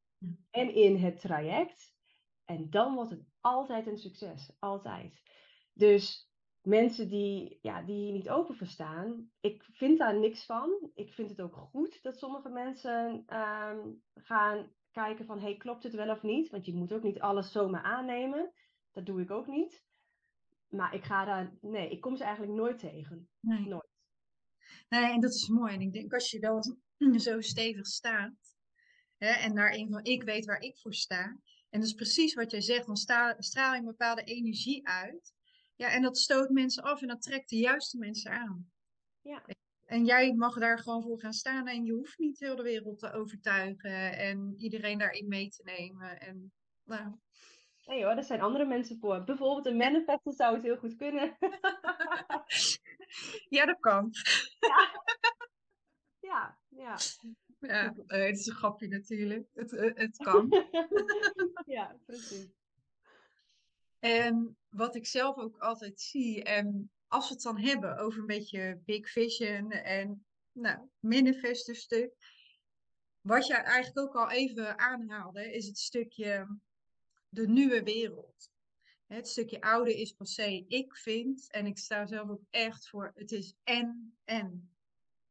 [0.50, 1.94] en in het traject.
[2.44, 4.56] En dan wordt het altijd een succes.
[4.58, 5.22] Altijd.
[5.72, 6.30] Dus
[6.62, 10.90] mensen die, ja, die hier niet open voor staan, ik vind daar niks van.
[10.94, 15.94] Ik vind het ook goed dat sommige mensen ehm, gaan kijken van, hey, klopt het
[15.94, 16.50] wel of niet?
[16.50, 18.52] Want je moet ook niet alles zomaar aannemen.
[18.92, 19.84] Dat doe ik ook niet.
[20.68, 23.28] Maar ik ga daar, nee, ik kom ze eigenlijk nooit tegen.
[23.40, 23.66] Nee.
[23.66, 23.81] Nooit.
[24.92, 25.74] Nee, en dat is mooi.
[25.74, 26.62] En ik denk als je wel
[27.26, 28.54] zo stevig staat.
[29.18, 31.36] Hè, en daarin van ik weet waar ik voor sta.
[31.70, 32.86] En dat is precies wat jij zegt.
[32.86, 35.32] Dan sta, straal je een bepaalde energie uit.
[35.76, 38.70] Ja, en dat stoot mensen af en dat trekt de juiste mensen aan.
[39.20, 39.44] Ja.
[39.84, 42.98] En jij mag daar gewoon voor gaan staan en je hoeft niet heel de wereld
[42.98, 46.20] te overtuigen en iedereen daarin mee te nemen.
[46.20, 46.52] En,
[46.84, 47.14] nou.
[47.86, 49.24] Nee hoor, er zijn andere mensen voor.
[49.24, 51.36] Bijvoorbeeld een manifester zou het heel goed kunnen.
[53.56, 54.10] ja, dat kan.
[54.60, 54.90] Ja.
[56.20, 56.96] Ja, ja.
[57.58, 59.48] Ja, het is een grapje natuurlijk.
[59.54, 60.66] Het, uh, het kan.
[61.66, 62.48] ja, precies.
[63.98, 68.26] En wat ik zelf ook altijd zie, en als we het dan hebben over een
[68.26, 72.12] beetje big vision en nou, manifesto stuk.
[73.20, 76.58] Wat jij eigenlijk ook al even aanhaalde, is het stukje
[77.28, 78.51] de nieuwe wereld.
[79.14, 80.64] Het stukje oude is passé.
[80.68, 84.72] Ik vind, en ik sta zelf ook echt voor, het is en, en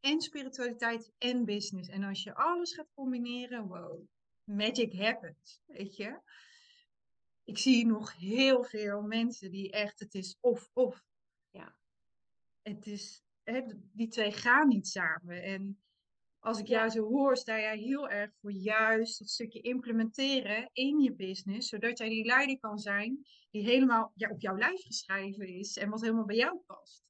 [0.01, 1.89] en spiritualiteit en business.
[1.89, 4.01] En als je alles gaat combineren, wow,
[4.43, 6.19] magic happens, weet je.
[7.43, 11.03] Ik zie nog heel veel mensen die echt, het is of-of.
[11.51, 11.75] Ja.
[12.61, 13.61] Het is, hè,
[13.93, 15.43] die twee gaan niet samen.
[15.43, 15.81] En
[16.41, 20.99] als ik jou zo hoor, sta jij heel erg voor juist dat stukje implementeren in
[20.99, 25.47] je business, zodat jij die leider kan zijn die helemaal ja, op jouw lijf geschreven
[25.47, 27.03] is en wat helemaal bij jou past.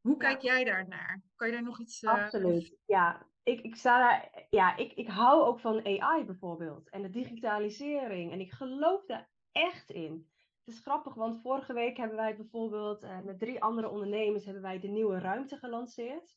[0.00, 1.22] Hoe kijk jij daar naar?
[1.36, 2.02] Kan je daar nog iets...
[2.02, 3.26] Uh, Absoluut, ja.
[3.42, 6.90] Ik, ik, sta daar, ja ik, ik hou ook van AI bijvoorbeeld.
[6.90, 8.32] En de digitalisering.
[8.32, 10.28] En ik geloof daar echt in.
[10.64, 14.62] Het is grappig, want vorige week hebben wij bijvoorbeeld uh, met drie andere ondernemers hebben
[14.62, 16.34] wij de nieuwe ruimte gelanceerd.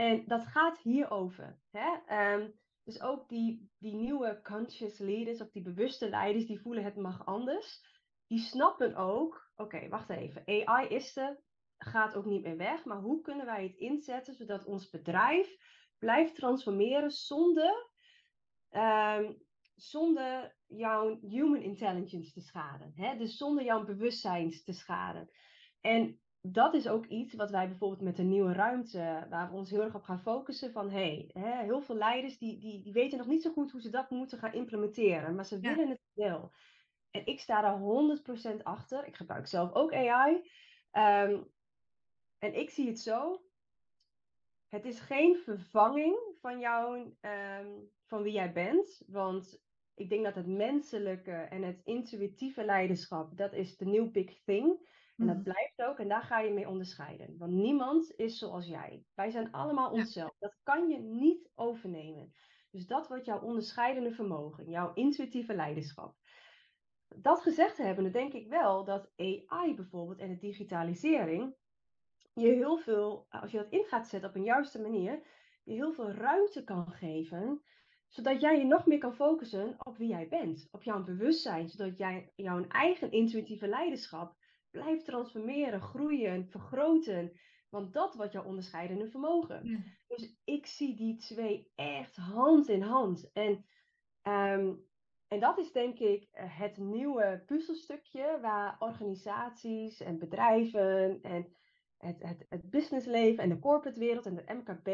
[0.00, 1.58] En dat gaat hierover.
[1.70, 2.18] Hè?
[2.34, 6.96] Um, dus ook die, die nieuwe conscious leaders of die bewuste leiders die voelen het
[6.96, 7.80] mag anders.
[8.26, 10.42] Die snappen ook, oké, wacht even.
[10.46, 11.40] AI is er,
[11.78, 12.84] gaat ook niet meer weg.
[12.84, 15.56] Maar hoe kunnen wij het inzetten zodat ons bedrijf
[15.98, 17.90] blijft transformeren zonder,
[18.70, 19.42] um,
[19.74, 22.92] zonder jouw human intelligence te schaden.
[22.94, 23.16] Hè?
[23.16, 25.30] Dus zonder jouw bewustzijn te schaden.
[25.80, 29.70] En dat is ook iets wat wij bijvoorbeeld met de nieuwe ruimte, waar we ons
[29.70, 30.72] heel erg op gaan focussen.
[30.72, 33.80] Van hey, hè, heel veel leiders die, die, die weten nog niet zo goed hoe
[33.80, 36.52] ze dat moeten gaan implementeren, maar ze willen het wel.
[37.10, 37.78] En ik sta daar
[38.58, 39.06] 100% achter.
[39.06, 40.34] Ik gebruik zelf ook AI.
[40.34, 40.42] Um,
[40.90, 41.42] ehm,
[42.38, 43.42] en ik zie het zo.
[44.68, 49.02] Het is geen vervanging van jou, um, van wie jij bent.
[49.06, 49.60] Want
[49.94, 54.88] ik denk dat het menselijke en het intuïtieve leiderschap, dat is de new big thing.
[55.20, 55.44] En dat Mhm.
[55.44, 57.38] blijft ook en daar ga je mee onderscheiden.
[57.38, 59.04] Want niemand is zoals jij.
[59.14, 60.36] Wij zijn allemaal onszelf.
[60.38, 62.32] Dat kan je niet overnemen.
[62.70, 66.14] Dus dat wordt jouw onderscheidende vermogen, jouw intuïtieve leiderschap.
[67.16, 71.54] Dat gezegd hebbende denk ik wel dat AI bijvoorbeeld en de digitalisering
[72.34, 75.26] je heel veel, als je dat in gaat zetten op een juiste manier,
[75.64, 77.62] je heel veel ruimte kan geven,
[78.08, 81.98] zodat jij je nog meer kan focussen op wie jij bent, op jouw bewustzijn, zodat
[81.98, 84.36] jij jouw eigen intuïtieve leiderschap
[84.70, 87.32] blijft transformeren, groeien, vergroten.
[87.68, 89.64] Want dat wordt jouw onderscheidende vermogen.
[89.68, 89.78] Ja.
[90.06, 93.32] Dus ik zie die twee echt hand in hand.
[93.32, 93.64] En,
[94.22, 94.74] ehm,
[95.28, 101.56] en dat is denk ik eh, het nieuwe puzzelstukje waar organisaties en bedrijven en
[101.96, 104.88] het, het, het businessleven en de corporate wereld en de MKB,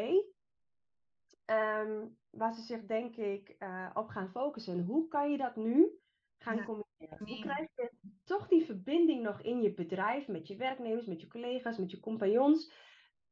[1.45, 4.85] ehm, waar ze zich denk ik eh, op gaan focussen.
[4.85, 5.99] Hoe kan je dat nu
[6.39, 6.65] gaan Ja.
[6.65, 7.19] combineren?
[7.19, 7.91] Hoe krijg je
[8.27, 12.01] toch die verbinding nog in je bedrijf, met je werknemers, met je collega's, met je
[12.01, 12.73] compagnons?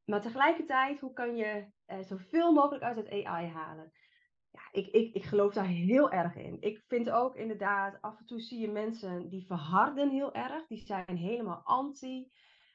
[0.05, 3.91] Maar tegelijkertijd, hoe kan je eh, zoveel mogelijk uit het AI halen?
[4.51, 6.57] Ja, ik, ik, ik geloof daar heel erg in.
[6.59, 10.67] Ik vind ook inderdaad, af en toe zie je mensen die verharden heel erg.
[10.67, 12.31] Die zijn helemaal anti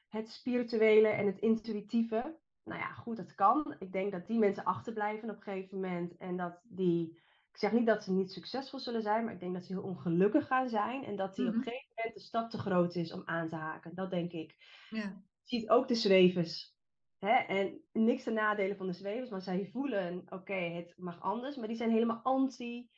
[0.07, 2.37] het spirituele en het intuïtieve.
[2.63, 3.75] Nou ja, goed, dat kan.
[3.79, 6.17] Ik denk dat die mensen achterblijven op een gegeven moment.
[6.17, 9.53] En dat die, ik zeg niet dat ze niet succesvol zullen zijn, maar ik denk
[9.53, 11.03] dat ze heel ongelukkig gaan zijn.
[11.03, 11.59] En dat die op Mhm.
[11.61, 13.95] een gegeven moment de stap te groot is om aan te haken.
[13.95, 14.55] Dat denk ik.
[14.89, 15.23] Ja.
[15.43, 16.75] Je ziet ook de zwevers.
[17.19, 17.33] Hè?
[17.33, 21.55] En niks ten nadelen van de zwevers, maar zij voelen, oké, het mag anders.
[21.55, 22.89] Maar die zijn helemaal anti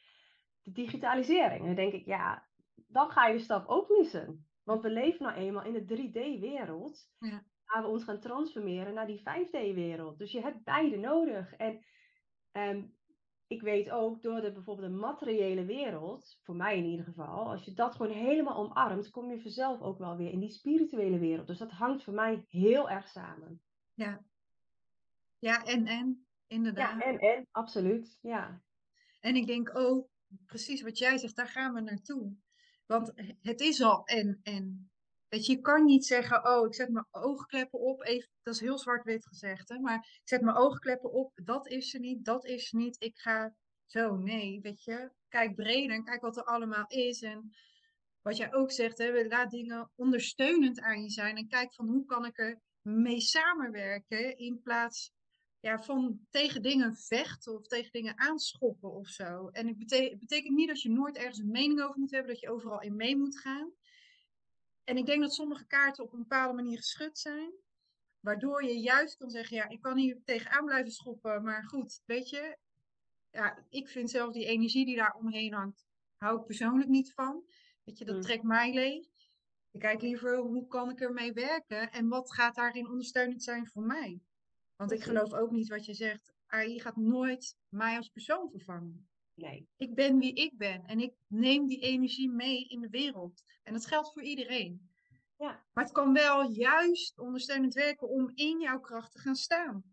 [0.61, 1.59] de digitalisering.
[1.59, 2.47] En dan denk ik, ja,
[2.87, 4.47] dan ga je de stap ook missen.
[4.63, 7.09] Want we leven nou eenmaal in de 3D-wereld.
[7.19, 7.43] Ja.
[7.65, 10.17] Waar we ons gaan transformeren naar die 5D-wereld.
[10.17, 11.53] Dus je hebt beide nodig.
[11.53, 11.85] En
[12.51, 12.83] ehm,
[13.53, 17.63] ik weet ook door de bijvoorbeeld de materiële wereld, voor mij in ieder geval, als
[17.65, 21.47] je dat gewoon helemaal omarmt, kom je vanzelf ook wel weer in die spirituele wereld.
[21.47, 23.61] Dus dat hangt voor mij heel erg samen.
[23.93, 24.23] Ja.
[25.39, 26.99] Ja, en, en, inderdaad.
[26.99, 28.19] Ja, en, en, absoluut.
[28.21, 28.61] Ja.
[29.19, 30.07] En ik denk ook,
[30.45, 32.35] precies wat jij zegt, daar gaan we naartoe.
[32.85, 34.91] Want het is al en, en.
[35.33, 38.03] Weet je, kan niet zeggen, oh, ik zet mijn oogkleppen op.
[38.03, 39.79] Even, dat is heel zwart-wit gezegd, hè.
[39.79, 42.95] Maar ik zet mijn oogkleppen op, dat is er niet, dat is er niet.
[42.99, 45.11] Ik ga zo, nee, weet je.
[45.27, 47.21] Kijk breder en kijk wat er allemaal is.
[47.21, 47.55] En
[48.21, 51.37] wat jij ook zegt, hè, laat dingen ondersteunend aan je zijn.
[51.37, 55.11] En kijk van, hoe kan ik er mee samenwerken in plaats
[55.59, 59.47] ja, van tegen dingen vechten of tegen dingen aanschoppen of zo.
[59.47, 62.41] En het bete betekent niet dat je nooit ergens een mening over moet hebben, dat
[62.41, 63.71] je overal in mee moet gaan.
[64.83, 67.51] En ik denk dat sommige kaarten op een bepaalde manier geschud zijn,
[68.19, 72.29] waardoor je juist kan zeggen, ja, ik kan hier tegenaan blijven schoppen, maar goed, weet
[72.29, 72.57] je,
[73.31, 75.85] ja, ik vind zelf die energie die daar omheen hangt,
[76.17, 77.43] hou ik persoonlijk niet van.
[77.83, 78.21] Weet je, dat Mm.
[78.21, 79.07] trekt mij leeg.
[79.71, 83.83] Ik kijk liever, hoe kan ik ermee werken en wat gaat daarin ondersteunend zijn voor
[83.83, 84.21] mij?
[84.75, 86.33] Want ik geloof ook niet wat je zegt.
[86.47, 89.07] AI gaat nooit mij als persoon vervangen.
[89.35, 89.67] Nee.
[89.77, 93.43] Ik ben wie ik ben en ik neem die energie mee in de wereld.
[93.63, 94.91] En dat geldt voor iedereen.
[95.37, 95.63] Ja.
[95.73, 99.83] Maar het kan wel juist ondersteunend werken om in jouw kracht te gaan staan.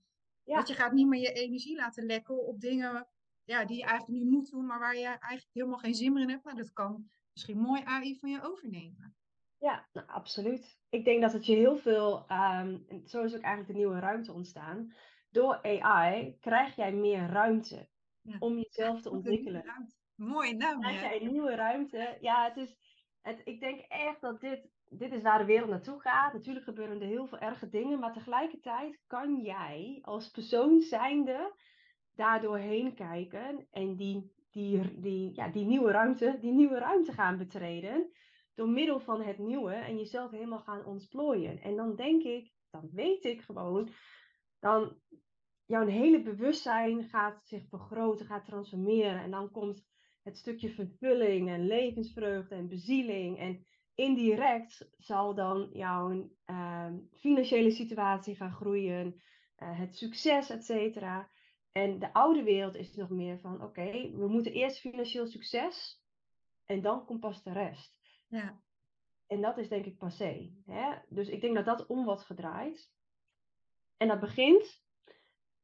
[0.45, 0.55] Ja.
[0.55, 3.09] Want je gaat niet meer je energie laten lekken op dingen
[3.45, 6.23] ja, die je eigenlijk niet moet doen, maar waar je eigenlijk helemaal geen zin meer
[6.23, 6.45] in hebt.
[6.45, 9.15] Nou, dat kan misschien mooi AI van je overnemen.
[9.59, 10.79] Ja, nou, absoluut.
[10.89, 14.33] Ik denk dat het je heel veel, en zo is ook eigenlijk de nieuwe ruimte
[14.33, 14.93] ontstaan.
[15.31, 17.89] Door AI krijg jij meer ruimte
[18.23, 18.37] Ja.
[18.39, 19.65] om jezelf te ontwikkelen.
[20.15, 22.19] Mooie naam, Krijg jij een nieuwe ruimte?
[22.21, 22.77] Ja, het is,
[23.23, 26.33] het, ik denk echt dat dit, dit is waar de wereld naartoe gaat.
[26.33, 31.55] Natuurlijk gebeuren er heel veel erge dingen, maar tegelijkertijd kan jij als persoon zijnde
[32.15, 37.39] daar doorheen kijken en die, die, die, ja, die, nieuwe ruimte, die nieuwe ruimte gaan
[37.39, 38.11] betreden
[38.55, 41.61] door middel van het nieuwe en jezelf helemaal gaan ontplooien.
[41.61, 43.89] En dan denk ik, dan weet ik gewoon,
[44.59, 44.97] dan
[45.71, 49.21] jouw hele bewustzijn gaat zich vergroten, gaat transformeren.
[49.23, 49.85] En dan komt
[50.23, 53.39] het stukje vervulling en levensvreugde en bezieling.
[53.39, 59.21] En indirect zal dan jouw ehm, financiële situatie gaan groeien,
[59.57, 61.31] eh, het succes, et cetera.
[61.73, 66.03] En de oude wereld is nog meer van, oké, we moeten eerst financieel succes
[66.65, 67.99] en dan komt pas de rest.
[68.29, 68.61] Ja,
[69.27, 70.53] En dat is denk ik passé.
[70.67, 70.93] Hè?
[71.09, 72.93] Dus ik denk dat dat om wordt gedraaid.
[73.97, 74.89] En dat begint.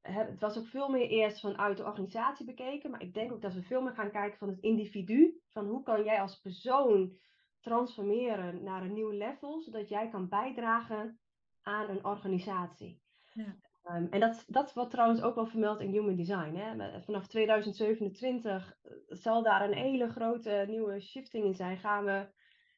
[0.06, 2.90] Het was ook veel meer eerst vanuit de organisatie bekeken.
[2.90, 5.40] Maar ik denk ook dat we veel meer gaan kijken van het individu.
[5.52, 7.18] Van hoe kan jij als persoon
[7.60, 9.60] transformeren naar een nieuw level.
[9.60, 11.20] Zodat jij kan bijdragen
[11.62, 13.02] aan een organisatie.
[13.32, 13.56] Ja.
[13.86, 16.54] Ehm, en dat, dat wordt trouwens ook wel vermeld in Human Design.
[16.54, 17.00] Hè?
[17.02, 21.78] Vanaf 2027 eh, zal daar een hele grote nieuwe shifting in zijn.
[21.78, 22.28] Gaan we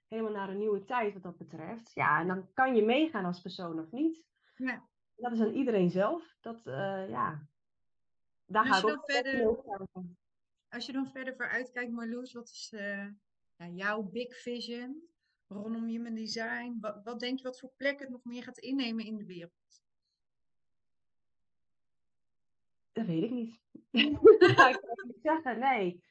[0.09, 1.91] helemaal naar een nieuwe tijd wat dat betreft.
[1.95, 4.25] Ja, en dan kan je meegaan als persoon of niet.
[4.57, 4.89] Ja.
[5.19, 6.37] Dat is aan iedereen zelf.
[6.41, 7.47] Dat, uh, ja,
[8.47, 9.57] daar ga ik ook verder,
[10.69, 13.07] Als je dan verder vooruit kijkt, Marloes, wat is uh,
[13.57, 15.09] ja, jouw big vision
[15.47, 16.79] rondom human design?
[16.81, 19.83] Wat, wat denk je wat voor plek het nog meer gaat innemen in de wereld?
[22.93, 23.61] Dat weet ik niet.
[24.39, 26.03] dat ga ik niet zeggen, nee.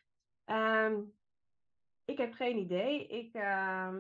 [0.46, 1.14] Um,
[2.06, 3.08] ik heb geen idee.
[3.08, 3.96] Ik, uh,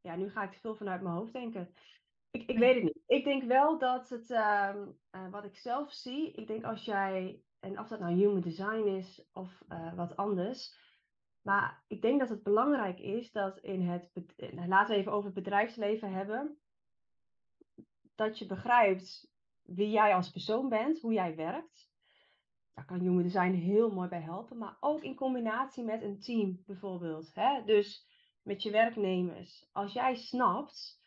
[0.00, 1.74] ja, nu ga ik veel vanuit mijn hoofd denken.
[2.32, 2.98] Ik, ik weet het niet.
[3.06, 4.74] Ik denk wel dat het, uh,
[5.14, 8.86] uh, wat ik zelf zie, ik denk als jij, en of dat nou human design
[8.86, 10.74] is of uh, wat anders,
[11.42, 14.10] maar ik denk dat het belangrijk is dat in het,
[14.52, 16.58] nou, laten we even over het bedrijfsleven hebben,
[18.14, 19.30] dat je begrijpt
[19.62, 21.90] wie jij als persoon bent, hoe jij werkt.
[22.74, 26.62] Daar kan Human Design heel mooi bij helpen, maar ook in combinatie met een team
[26.66, 27.34] bijvoorbeeld.
[27.34, 27.64] Hè?
[27.64, 28.06] Dus
[28.42, 29.68] met je werknemers.
[29.72, 31.01] Als jij snapt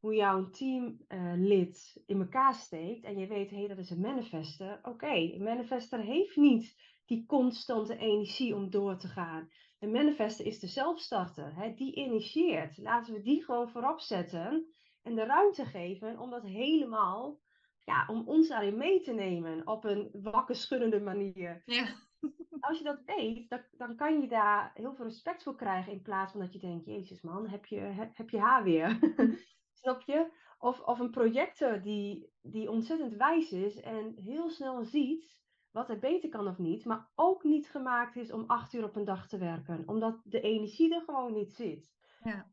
[0.00, 4.00] hoe jouw teamlid uh, in elkaar steekt en je weet, hé, hey, dat is een
[4.00, 4.78] manifester.
[4.82, 9.48] Oké, een manifester heeft niet die constante energie om door te gaan.
[9.78, 11.74] Een manifester is de zelfstarter, hè?
[11.74, 12.78] die initieert.
[12.78, 14.66] Laten we die gewoon voorop zetten
[15.02, 17.40] en de ruimte geven om dat helemaal
[17.84, 21.62] ja, om ons daarin mee te nemen op een wakker schuddende manier.
[21.64, 21.86] Ja.
[22.60, 26.02] Als je dat weet, dan, dan kan je daar heel veel respect voor krijgen in
[26.02, 28.98] plaats van dat je denkt, jezus man, heb je, heb, heb je haar weer?
[29.80, 30.32] Snap je?
[30.58, 35.38] Of, of een projector die, die ontzettend wijs is en heel snel ziet
[35.70, 38.96] wat er beter kan of niet, maar ook niet gemaakt is om acht uur op
[38.96, 41.92] een dag te werken, omdat de energie er gewoon niet zit.
[42.22, 42.50] Ja.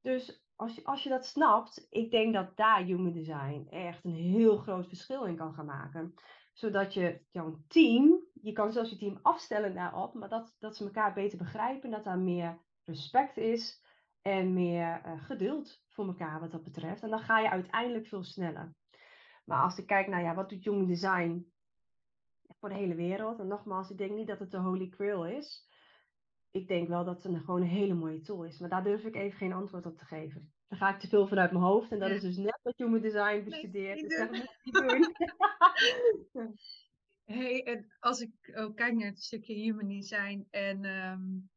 [0.00, 4.14] Dus als je, als je dat snapt, ik denk dat daar human design echt een
[4.14, 6.14] heel groot verschil in kan gaan maken.
[6.52, 10.84] Zodat je jouw team, je kan zelfs je team afstellen daarop, maar dat, dat ze
[10.84, 13.82] elkaar beter begrijpen, dat daar meer respect is
[14.30, 17.02] en meer uh, geduld voor elkaar wat dat betreft.
[17.02, 18.74] En dan ga je uiteindelijk veel sneller.
[19.44, 21.52] Maar als ik kijk naar, ja, wat doet human design
[22.58, 23.38] voor de hele wereld?
[23.38, 25.68] En nogmaals, ik denk niet dat het de holy grail is
[26.50, 28.58] ik denk wel dat het een, gewoon een hele mooie tool is.
[28.58, 30.52] Maar daar durf ik even geen antwoord op te geven.
[30.68, 31.92] Dan ga ik te veel vanuit mijn hoofd.
[31.92, 34.00] En dat is dus net wat human design bestudeert.
[34.00, 35.14] Nee, dus dat niet doen.
[37.38, 41.50] hey, en als ik ook kijk naar het stukje human design en um,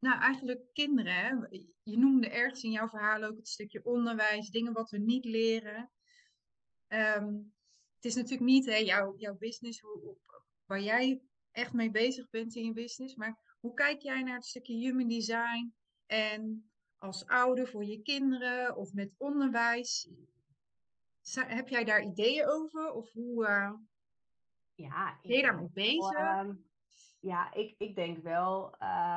[0.00, 1.14] nou eigenlijk kinderen.
[1.14, 1.28] Hè?
[1.82, 5.90] Je noemde ergens in jouw verhaal ook het stukje onderwijs, dingen wat we niet leren.
[6.88, 7.52] Um,
[7.94, 10.16] het is natuurlijk niet hè, jouw, jouw business, hoe,
[10.66, 14.44] waar jij echt mee bezig bent in je business, maar hoe kijk jij naar het
[14.44, 15.74] stukje human design
[16.06, 20.08] en als ouder voor je kinderen of met onderwijs?
[21.32, 23.72] Heb jij daar ideeën over of hoe uh,
[24.74, 26.12] ja, ben je daarmee bezig?
[26.12, 26.54] Ehm,
[27.20, 28.74] ja, ik, ik denk wel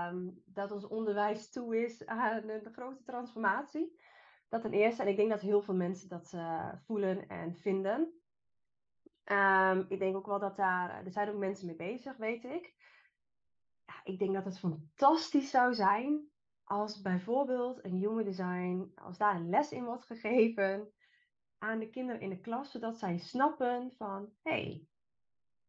[0.10, 4.00] um, dat ons onderwijs toe is aan een grote transformatie.
[4.50, 8.14] Dat ten eerste, en ik denk dat heel veel mensen dat uh, voelen en vinden.
[9.26, 12.74] Um, ik denk ook wel dat daar, er zijn ook mensen mee bezig, weet ik
[14.04, 16.28] ik denk dat het fantastisch zou zijn
[16.64, 20.92] als bijvoorbeeld een jonge design, als daar een les in wordt gegeven
[21.58, 24.88] aan de kinderen in de klas, zodat zij snappen van, hé, hey,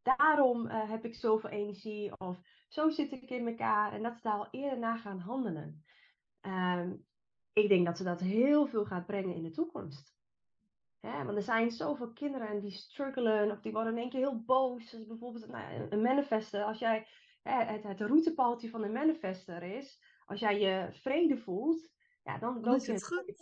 [0.04, 4.22] daarom uh, heb ik zoveel energie of zo zit ik in elkaar en dat ze
[4.22, 5.84] daar al eerder naar gaan handelen.
[6.42, 7.06] Um,
[7.52, 10.14] ik denk dat ze dat heel veel gaat brengen in de toekomst.
[11.00, 11.24] Hè?
[11.24, 14.90] Want er zijn zoveel kinderen die struggelen of die worden in één keer heel boos.
[14.90, 16.64] Dus bijvoorbeeld nou, een manifesten.
[16.64, 17.06] Als jij
[17.42, 21.88] het, het routepaaltje van de manifester is, als jij je vrede voelt,
[22.24, 23.34] ja, dan loop je het goed.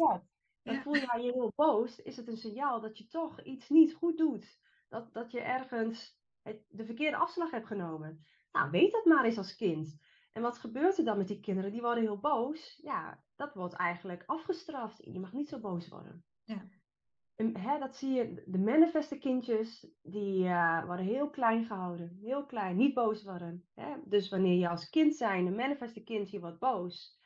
[0.62, 3.94] Dan voel je je heel boos, is het een signaal dat je toch iets niet
[3.94, 4.61] goed doet.
[4.88, 8.24] Dat, dat je ergens het, de verkeerde afslag hebt genomen.
[8.52, 10.00] Nou, weet dat maar eens als kind.
[10.33, 11.72] En wat gebeurt er dan met die kinderen?
[11.72, 12.81] Die worden heel boos.
[12.83, 15.05] Ja, dat wordt eigenlijk afgestraft.
[15.05, 16.24] Je mag niet zo boos worden.
[16.44, 16.68] Ja
[17.37, 22.18] hè, dat zie je, de manifeste kindjes, die uh, worden heel klein gehouden.
[22.20, 23.64] Heel klein, niet boos worden.
[23.74, 23.94] Hè?
[24.05, 27.20] Dus wanneer je als kind zijn, een manifeste kindje wordt boos,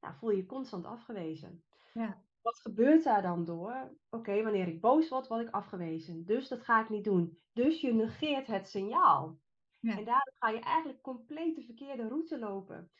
[0.00, 1.62] nou, voel je je constant afgewezen.
[1.92, 2.24] Ja.
[2.46, 3.96] Wat gebeurt daar dan door?
[4.10, 6.24] Oké, wanneer ik boos word, word ik afgewezen.
[6.24, 7.38] Dus dat ga ik niet doen.
[7.52, 9.38] Dus je negeert het signaal.
[9.80, 9.98] Ja.
[9.98, 12.90] En daardoor ga je eigenlijk compleet de verkeerde route lopen.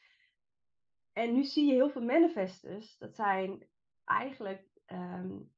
[1.12, 3.66] En nu zie je heel veel manifestors, dat zijn
[4.04, 5.50] eigenlijk um,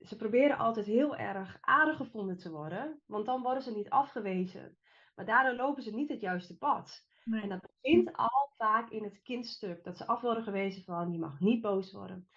[0.00, 4.78] ze proberen altijd heel erg aardig gevonden te worden, want dan worden ze niet afgewezen.
[5.14, 7.04] Maar daardoor lopen ze niet het juiste pad.
[7.24, 11.18] En dat begint al vaak in het kindstuk, dat ze af worden gewezen van je
[11.18, 12.28] mag niet boos worden.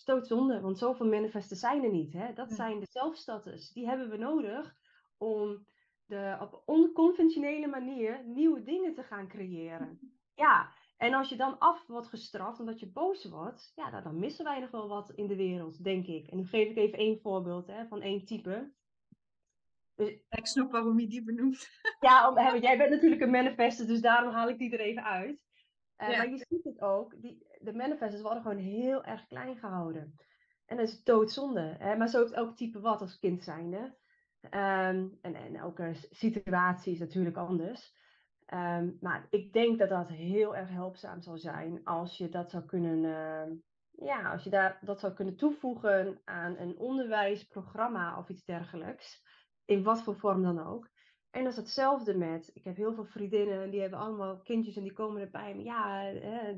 [0.00, 2.12] Stootzonde, want zoveel manifesten zijn er niet.
[2.12, 2.32] Hè?
[2.32, 3.72] Dat zijn de zelfstatus.
[3.72, 4.74] Die hebben we nodig
[5.18, 5.66] om
[6.06, 9.98] de, op onconventionele manier nieuwe dingen te gaan creëren.
[10.34, 14.18] Ja, en als je dan af wordt gestraft omdat je boos wordt, ja, dan, dan
[14.18, 16.26] missen wij nog wel wat in de wereld, denk ik.
[16.26, 18.72] En nu geef ik even één voorbeeld hè, van één type.
[19.94, 21.68] Dus, ik snap waarom je die benoemt.
[22.00, 25.49] Ja, om, jij bent natuurlijk een manifester, dus daarom haal ik die er even uit.
[26.00, 30.14] Uh, Maar je ziet het ook, die, de manifestors worden gewoon heel erg klein gehouden.
[30.66, 31.76] En dat is doodzonde.
[31.78, 31.96] Hè?
[31.96, 33.98] Maar zo heeft elk type wat als kind zijnde.
[34.44, 37.98] Um, en, en elke situatie is natuurlijk anders.
[38.54, 42.64] Um, maar ik denk dat dat heel erg helpzaam zal zijn als je dat zou
[42.64, 43.56] kunnen, uh,
[44.06, 49.22] ja, als je daar, dat zou kunnen toevoegen aan een onderwijsprogramma of iets dergelijks.
[49.64, 50.88] In wat voor vorm dan ook.
[51.30, 54.82] En dat is hetzelfde met, ik heb heel veel vriendinnen die hebben allemaal kindjes en
[54.82, 55.56] die komen erbij.
[55.56, 56.54] Ja, eh,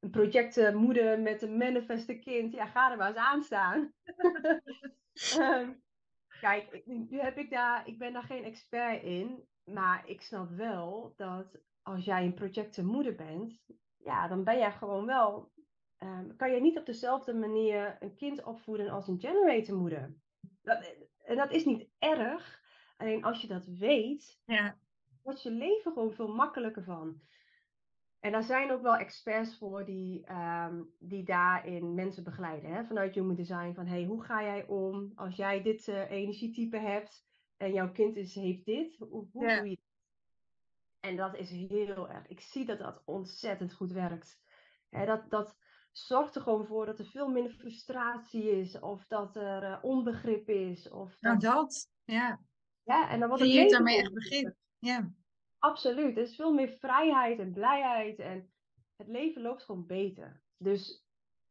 [0.00, 2.52] een projectmoeder met een manifeste kind.
[2.52, 3.92] Ja, ga er maar eens aan staan.
[5.38, 5.82] um,
[6.40, 9.48] kijk, nu heb ik daar, ik ben daar geen expert in.
[9.64, 13.60] Maar ik snap wel dat als jij een projectenmoeder bent,
[13.96, 15.52] ja, dan ben jij gewoon wel.
[15.98, 20.14] Um, kan je niet op dezelfde manier een kind opvoeden als een generatormoeder.
[20.62, 22.64] Dat, en dat is niet erg.
[22.96, 24.76] Alleen als je dat weet, ja.
[25.22, 27.20] wordt je leven gewoon veel makkelijker van.
[28.20, 32.70] En daar zijn ook wel experts voor die, um, die daarin mensen begeleiden.
[32.70, 32.84] Hè?
[32.84, 33.72] Vanuit Human Design.
[33.74, 37.26] Van hey, hoe ga jij om als jij dit uh, energietype hebt
[37.56, 38.96] en jouw kind is, heeft dit?
[38.98, 39.58] Hoe, hoe ja.
[39.58, 39.78] doe je
[41.00, 42.26] En dat is heel erg.
[42.26, 44.40] Ik zie dat dat ontzettend goed werkt.
[44.90, 45.56] Hè, dat, dat
[45.92, 48.78] zorgt er gewoon voor dat er veel minder frustratie is.
[48.78, 50.88] Of dat er uh, onbegrip is.
[50.88, 51.52] Of nou, dat...
[51.52, 52.40] Nou, dat, ja.
[52.86, 54.54] Ja, en dan wordt het daarmee echt begrip.
[54.78, 55.10] Ja.
[55.58, 56.16] Absoluut.
[56.16, 58.18] Er is veel meer vrijheid en blijheid.
[58.18, 58.52] En
[58.96, 60.42] het leven loopt gewoon beter.
[60.56, 61.06] Dus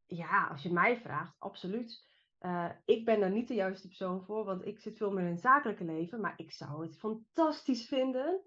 [0.06, 2.04] ja, als je mij vraagt, absoluut.
[2.40, 5.32] Uh, ik ben daar niet de juiste persoon voor, want ik zit veel meer in
[5.32, 6.22] het zakelijke leven.
[6.22, 8.42] Maar ik zou het fantastisch vinden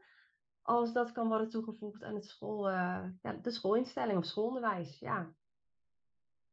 [0.62, 4.99] als dat kan worden toegevoegd aan het school, uh, ja, de schoolinstelling of schoolonderwijs.
[4.99, 5.34] Ja.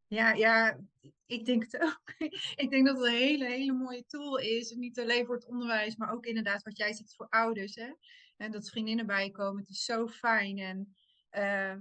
[0.08, 0.80] Ja, ja,
[1.26, 2.14] ik denk het ook.
[2.64, 4.72] ik denk dat het een hele, hele mooie tool is.
[4.72, 7.76] Niet alleen voor het onderwijs, maar ook inderdaad wat jij zegt voor ouders.
[7.76, 7.94] Hè?
[8.38, 10.58] En dat vriendinnen bij komen, het is zo fijn.
[10.58, 10.96] En,
[11.32, 11.76] uh,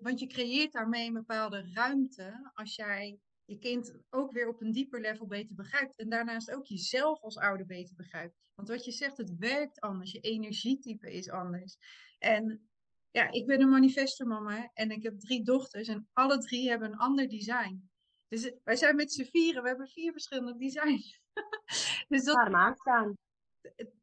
[0.00, 4.72] want je creëert daarmee een bepaalde ruimte als jij je kind ook weer op een
[4.72, 5.96] dieper level beter begrijpt.
[5.96, 8.34] En daarnaast ook jezelf als ouder beter begrijpt.
[8.54, 10.12] Want wat je zegt, het werkt anders.
[10.12, 11.76] Je energietype is anders.
[12.18, 12.68] En
[13.16, 15.88] ja, ik ben een manifestermama en ik heb drie dochters.
[15.88, 17.90] En alle drie hebben een ander design.
[18.28, 21.20] Dus wij zijn met z'n vieren, we hebben vier verschillende designs.
[22.08, 22.36] dus dat.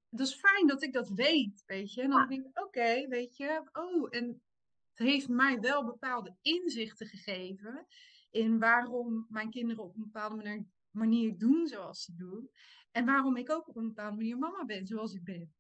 [0.10, 2.02] Dat is fijn dat ik dat weet, weet je.
[2.02, 2.28] En dan ja.
[2.28, 4.42] denk ik, oké, weet je, oh, en
[4.94, 7.86] het heeft mij wel bepaalde inzichten gegeven
[8.32, 12.50] in waarom mijn kinderen op een bepaalde manier doen zoals ze doen.
[12.92, 15.54] En waarom ik ook op een bepaalde manier mama ben zoals ik ben.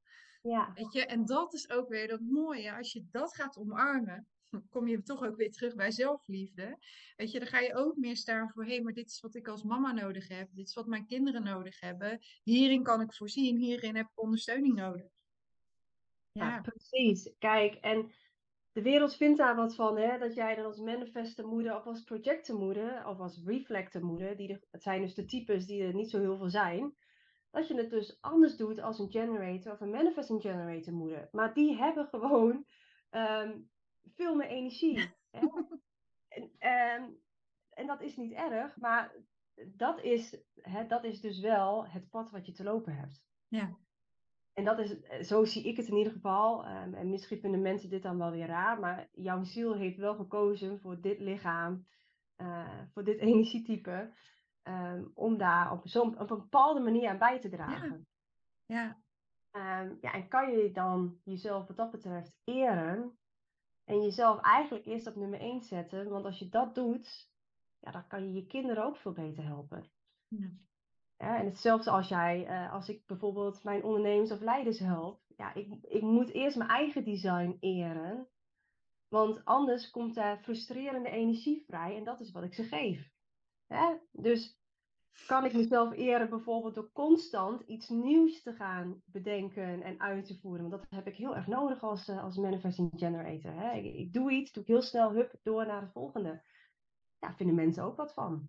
[0.43, 0.71] Ja.
[0.73, 2.75] Weet je, en dat is ook weer dat mooie.
[2.75, 4.27] Als je dat gaat omarmen,
[4.69, 6.77] kom je toch ook weer terug bij zelfliefde.
[7.15, 9.35] Weet je, dan ga je ook meer staan voor, hé, hey, maar dit is wat
[9.35, 10.49] ik als mama nodig heb.
[10.51, 12.19] Dit is wat mijn kinderen nodig hebben.
[12.43, 15.11] Hierin kan ik voorzien, hierin heb ik ondersteuning nodig.
[16.31, 17.33] Ja, ja precies.
[17.39, 18.11] Kijk, en
[18.71, 20.17] de wereld vindt daar wat van, hè?
[20.17, 25.13] dat jij dan als manifestenmoeder of als projectenmoeder of als reflectenmoeder, die het zijn dus
[25.13, 26.95] de types die er niet zo heel veel zijn,
[27.53, 31.29] dat je het dus anders doet als een generator of een manifesting generator moeder.
[31.31, 32.65] Maar die hebben gewoon
[33.11, 33.69] um,
[34.15, 34.99] veel meer energie.
[35.31, 35.39] Hè?
[36.27, 37.17] En, um,
[37.69, 39.15] en, dat is niet erg, maar
[39.65, 43.23] dat is, hè, dat is dus wel het pad wat je te lopen hebt.
[43.47, 43.77] Ja.
[44.53, 46.67] En dat is, eh, zo zie ik het in ieder geval.
[46.67, 50.15] Um, en misschien vinden mensen dit dan wel weer raar, maar jouw ziel heeft wel
[50.15, 51.85] gekozen voor dit lichaam,
[52.37, 54.13] uh, voor dit energietype,
[54.63, 58.07] um, om daar op, zo, op een bepaalde manier aan bij te dragen.
[58.65, 59.01] Ja.
[59.51, 59.81] Ja.
[59.81, 60.13] Um, ja.
[60.13, 63.17] En kan je dan jezelf wat dat betreft eren
[63.85, 67.31] en jezelf eigenlijk eerst op nummer 1 zetten, want als je dat doet,
[67.79, 69.89] ja, dan kan je je kinderen ook veel beter helpen.
[70.27, 70.49] Ja.
[71.17, 75.21] Ja, en hetzelfde als jij, uh, als ik bijvoorbeeld mijn ondernemers of leiders help.
[75.37, 78.27] Ja, ik, ik moet eerst mijn eigen design eren.
[79.07, 83.12] Want anders komt daar frustrerende energie vrij en dat is wat ik ze geef.
[84.11, 84.57] Dus
[85.27, 90.39] kan ik mezelf eren bijvoorbeeld door constant iets nieuws te gaan bedenken en uit te
[90.39, 90.69] voeren.
[90.69, 93.53] Want dat heb ik heel erg nodig als, uh, als manifesting generator.
[93.53, 93.77] Hè?
[93.77, 96.43] Ik, doe iets, doe ik heel snel, hup, door naar het volgende.
[97.19, 98.47] Ja, vinden mensen ook wat van.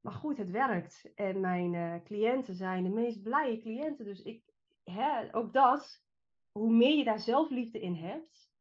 [0.00, 1.12] Maar goed, het werkt.
[1.14, 4.04] En mijn uh, cliënten zijn de meest blije cliënten.
[4.04, 4.42] Dus ik,
[4.84, 6.02] hè, ook dat,
[6.52, 8.52] hoe meer je daar zelfliefde in hebt.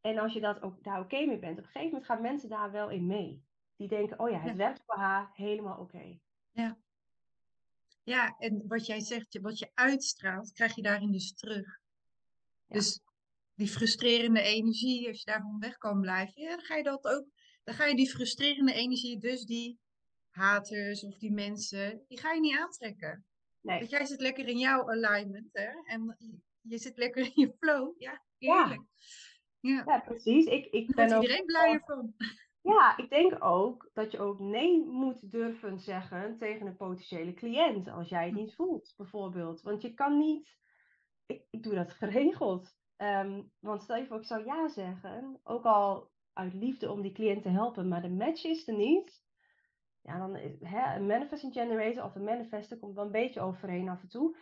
[0.00, 2.48] En als je dat ook, daar oké mee bent, op een gegeven moment gaan mensen
[2.48, 3.44] daar wel in mee.
[3.76, 6.18] Die denken, oh ja, het werkt voor haar, helemaal oké.
[6.52, 6.78] Ja.
[8.02, 11.78] Ja, en wat jij zegt, wat je uitstraalt, krijg je daarin dus terug.
[12.66, 13.00] Dus
[13.54, 17.24] die frustrerende energie, als je daarvan weg kan blijven, ja, dan ga je dat ook,
[17.64, 19.78] dan ga je die frustrerende energie, dus die
[20.30, 23.24] haters of die mensen, die ga je niet aantrekken.
[23.60, 23.78] Nee.
[23.78, 25.68] Want jij zit lekker in jouw alignment, hè?
[25.84, 26.16] En
[26.60, 27.94] je zit lekker in je flow.
[27.98, 28.82] Ja, heerlijk.
[29.60, 29.98] Ja, ja.
[29.98, 30.44] precies.
[30.44, 32.14] Ik, ik ben ook iedereen blijer van.
[32.66, 37.88] Ja, ik denk ook dat je ook nee moet durven zeggen tegen een potentiële cliënt.
[37.88, 39.62] Als jij het niet voelt, bijvoorbeeld.
[39.62, 40.56] Want je kan niet.
[41.26, 42.76] Ik, ik doe dat geregeld.
[42.96, 45.40] Ehm, want stel je voor, ik zou ja zeggen.
[45.42, 49.24] Ook al uit liefde om die cliënt te helpen, maar de match is er niet.
[50.02, 53.88] Ja, dan is hè, een manifesting generator of een manifester komt wel een beetje overeen
[53.88, 54.36] af en toe.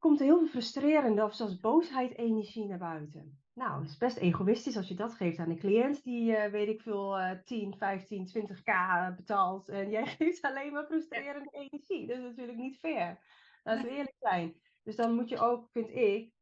[0.00, 3.38] Komt er heel veel frustrerende of zelfs boosheid energie naar buiten.
[3.54, 6.68] Nou, het is best egoïstisch als je dat geeft aan een cliënt die, uh, weet
[6.68, 8.72] ik veel, uh, 10, 15, 20k
[9.16, 9.68] betaalt.
[9.68, 12.06] En jij geeft alleen maar frustrerende energie.
[12.06, 13.18] Dat is natuurlijk niet fair.
[13.64, 14.60] Laten we eerlijk zijn.
[14.82, 16.32] Dus dan moet je ook, vind ik,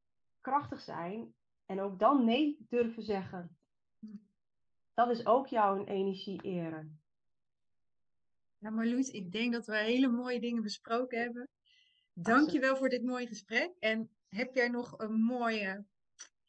[0.40, 1.34] krachtig zijn
[1.66, 3.56] en ook dan nee durven zeggen.
[4.94, 7.00] Dat is ook jouw energie eren.
[8.58, 11.48] Ja, Marloes, ik denk dat we hele mooie dingen besproken hebben.
[12.20, 13.70] Dank je wel voor dit mooie gesprek.
[13.78, 15.84] En heb jij nog een mooie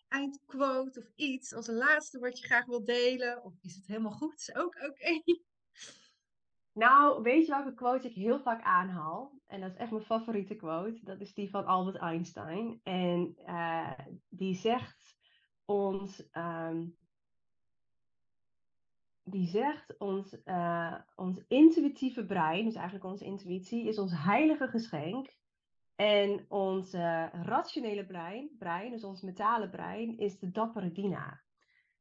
[0.07, 3.43] eindquote of iets als laatste wat je graag wilt delen?
[3.43, 4.33] Of is het helemaal goed?
[4.33, 5.21] Is ook oké.
[6.73, 9.39] Nou, weet je welke quote ik heel vaak aanhaal?
[9.47, 10.99] En dat is echt mijn favoriete quote.
[11.03, 12.79] Dat is die van Albert Einstein.
[12.83, 13.91] En uh,
[14.29, 15.17] die zegt
[15.65, 16.29] ons.
[16.31, 16.97] Um,
[19.23, 25.37] die zegt ons, uh, ons intuïtieve brein, dus eigenlijk onze intuïtie, is ons heilige geschenk.
[25.99, 26.93] En ons
[27.43, 31.43] rationele brein, brein, dus ons metalen brein, is de dappere dienaar.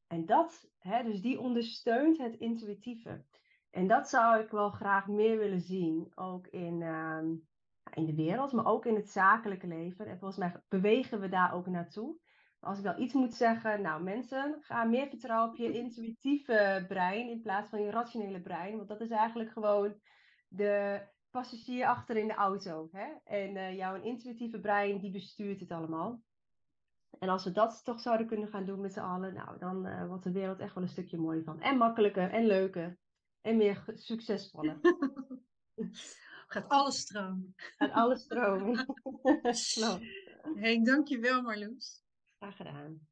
[0.06, 3.24] En dat, hè, dus die ondersteunt het intuïtieve.
[3.70, 7.22] En dat zou ik wel graag meer willen zien, ook in, uh,
[7.94, 10.06] in de wereld, maar ook in het zakelijke leven.
[10.06, 12.18] En volgens mij bewegen we daar ook naartoe.
[12.60, 17.28] Als ik wel iets moet zeggen, nou mensen, ga meer vertrouwen op je intuïtieve brein
[17.28, 18.76] in plaats van je rationele brein.
[18.76, 19.94] Want dat is eigenlijk gewoon
[20.48, 21.02] de
[21.38, 22.88] passagier achter in de auto.
[22.92, 23.06] Hè?
[23.24, 26.22] En uh, jouw intuïtieve brein, die bestuurt het allemaal.
[27.18, 30.06] En als we dat toch zouden kunnen gaan doen met z'n allen, nou, dan uh,
[30.06, 31.60] wordt de wereld echt wel een stukje mooier van.
[31.60, 32.98] En makkelijker en leuker
[33.40, 34.78] en meer succesvoller.
[36.46, 37.54] Gaat alles stromen.
[37.56, 38.86] Gaat alles stromen.
[40.62, 42.02] hey, dankjewel Marloes.
[42.38, 43.07] Graag gedaan.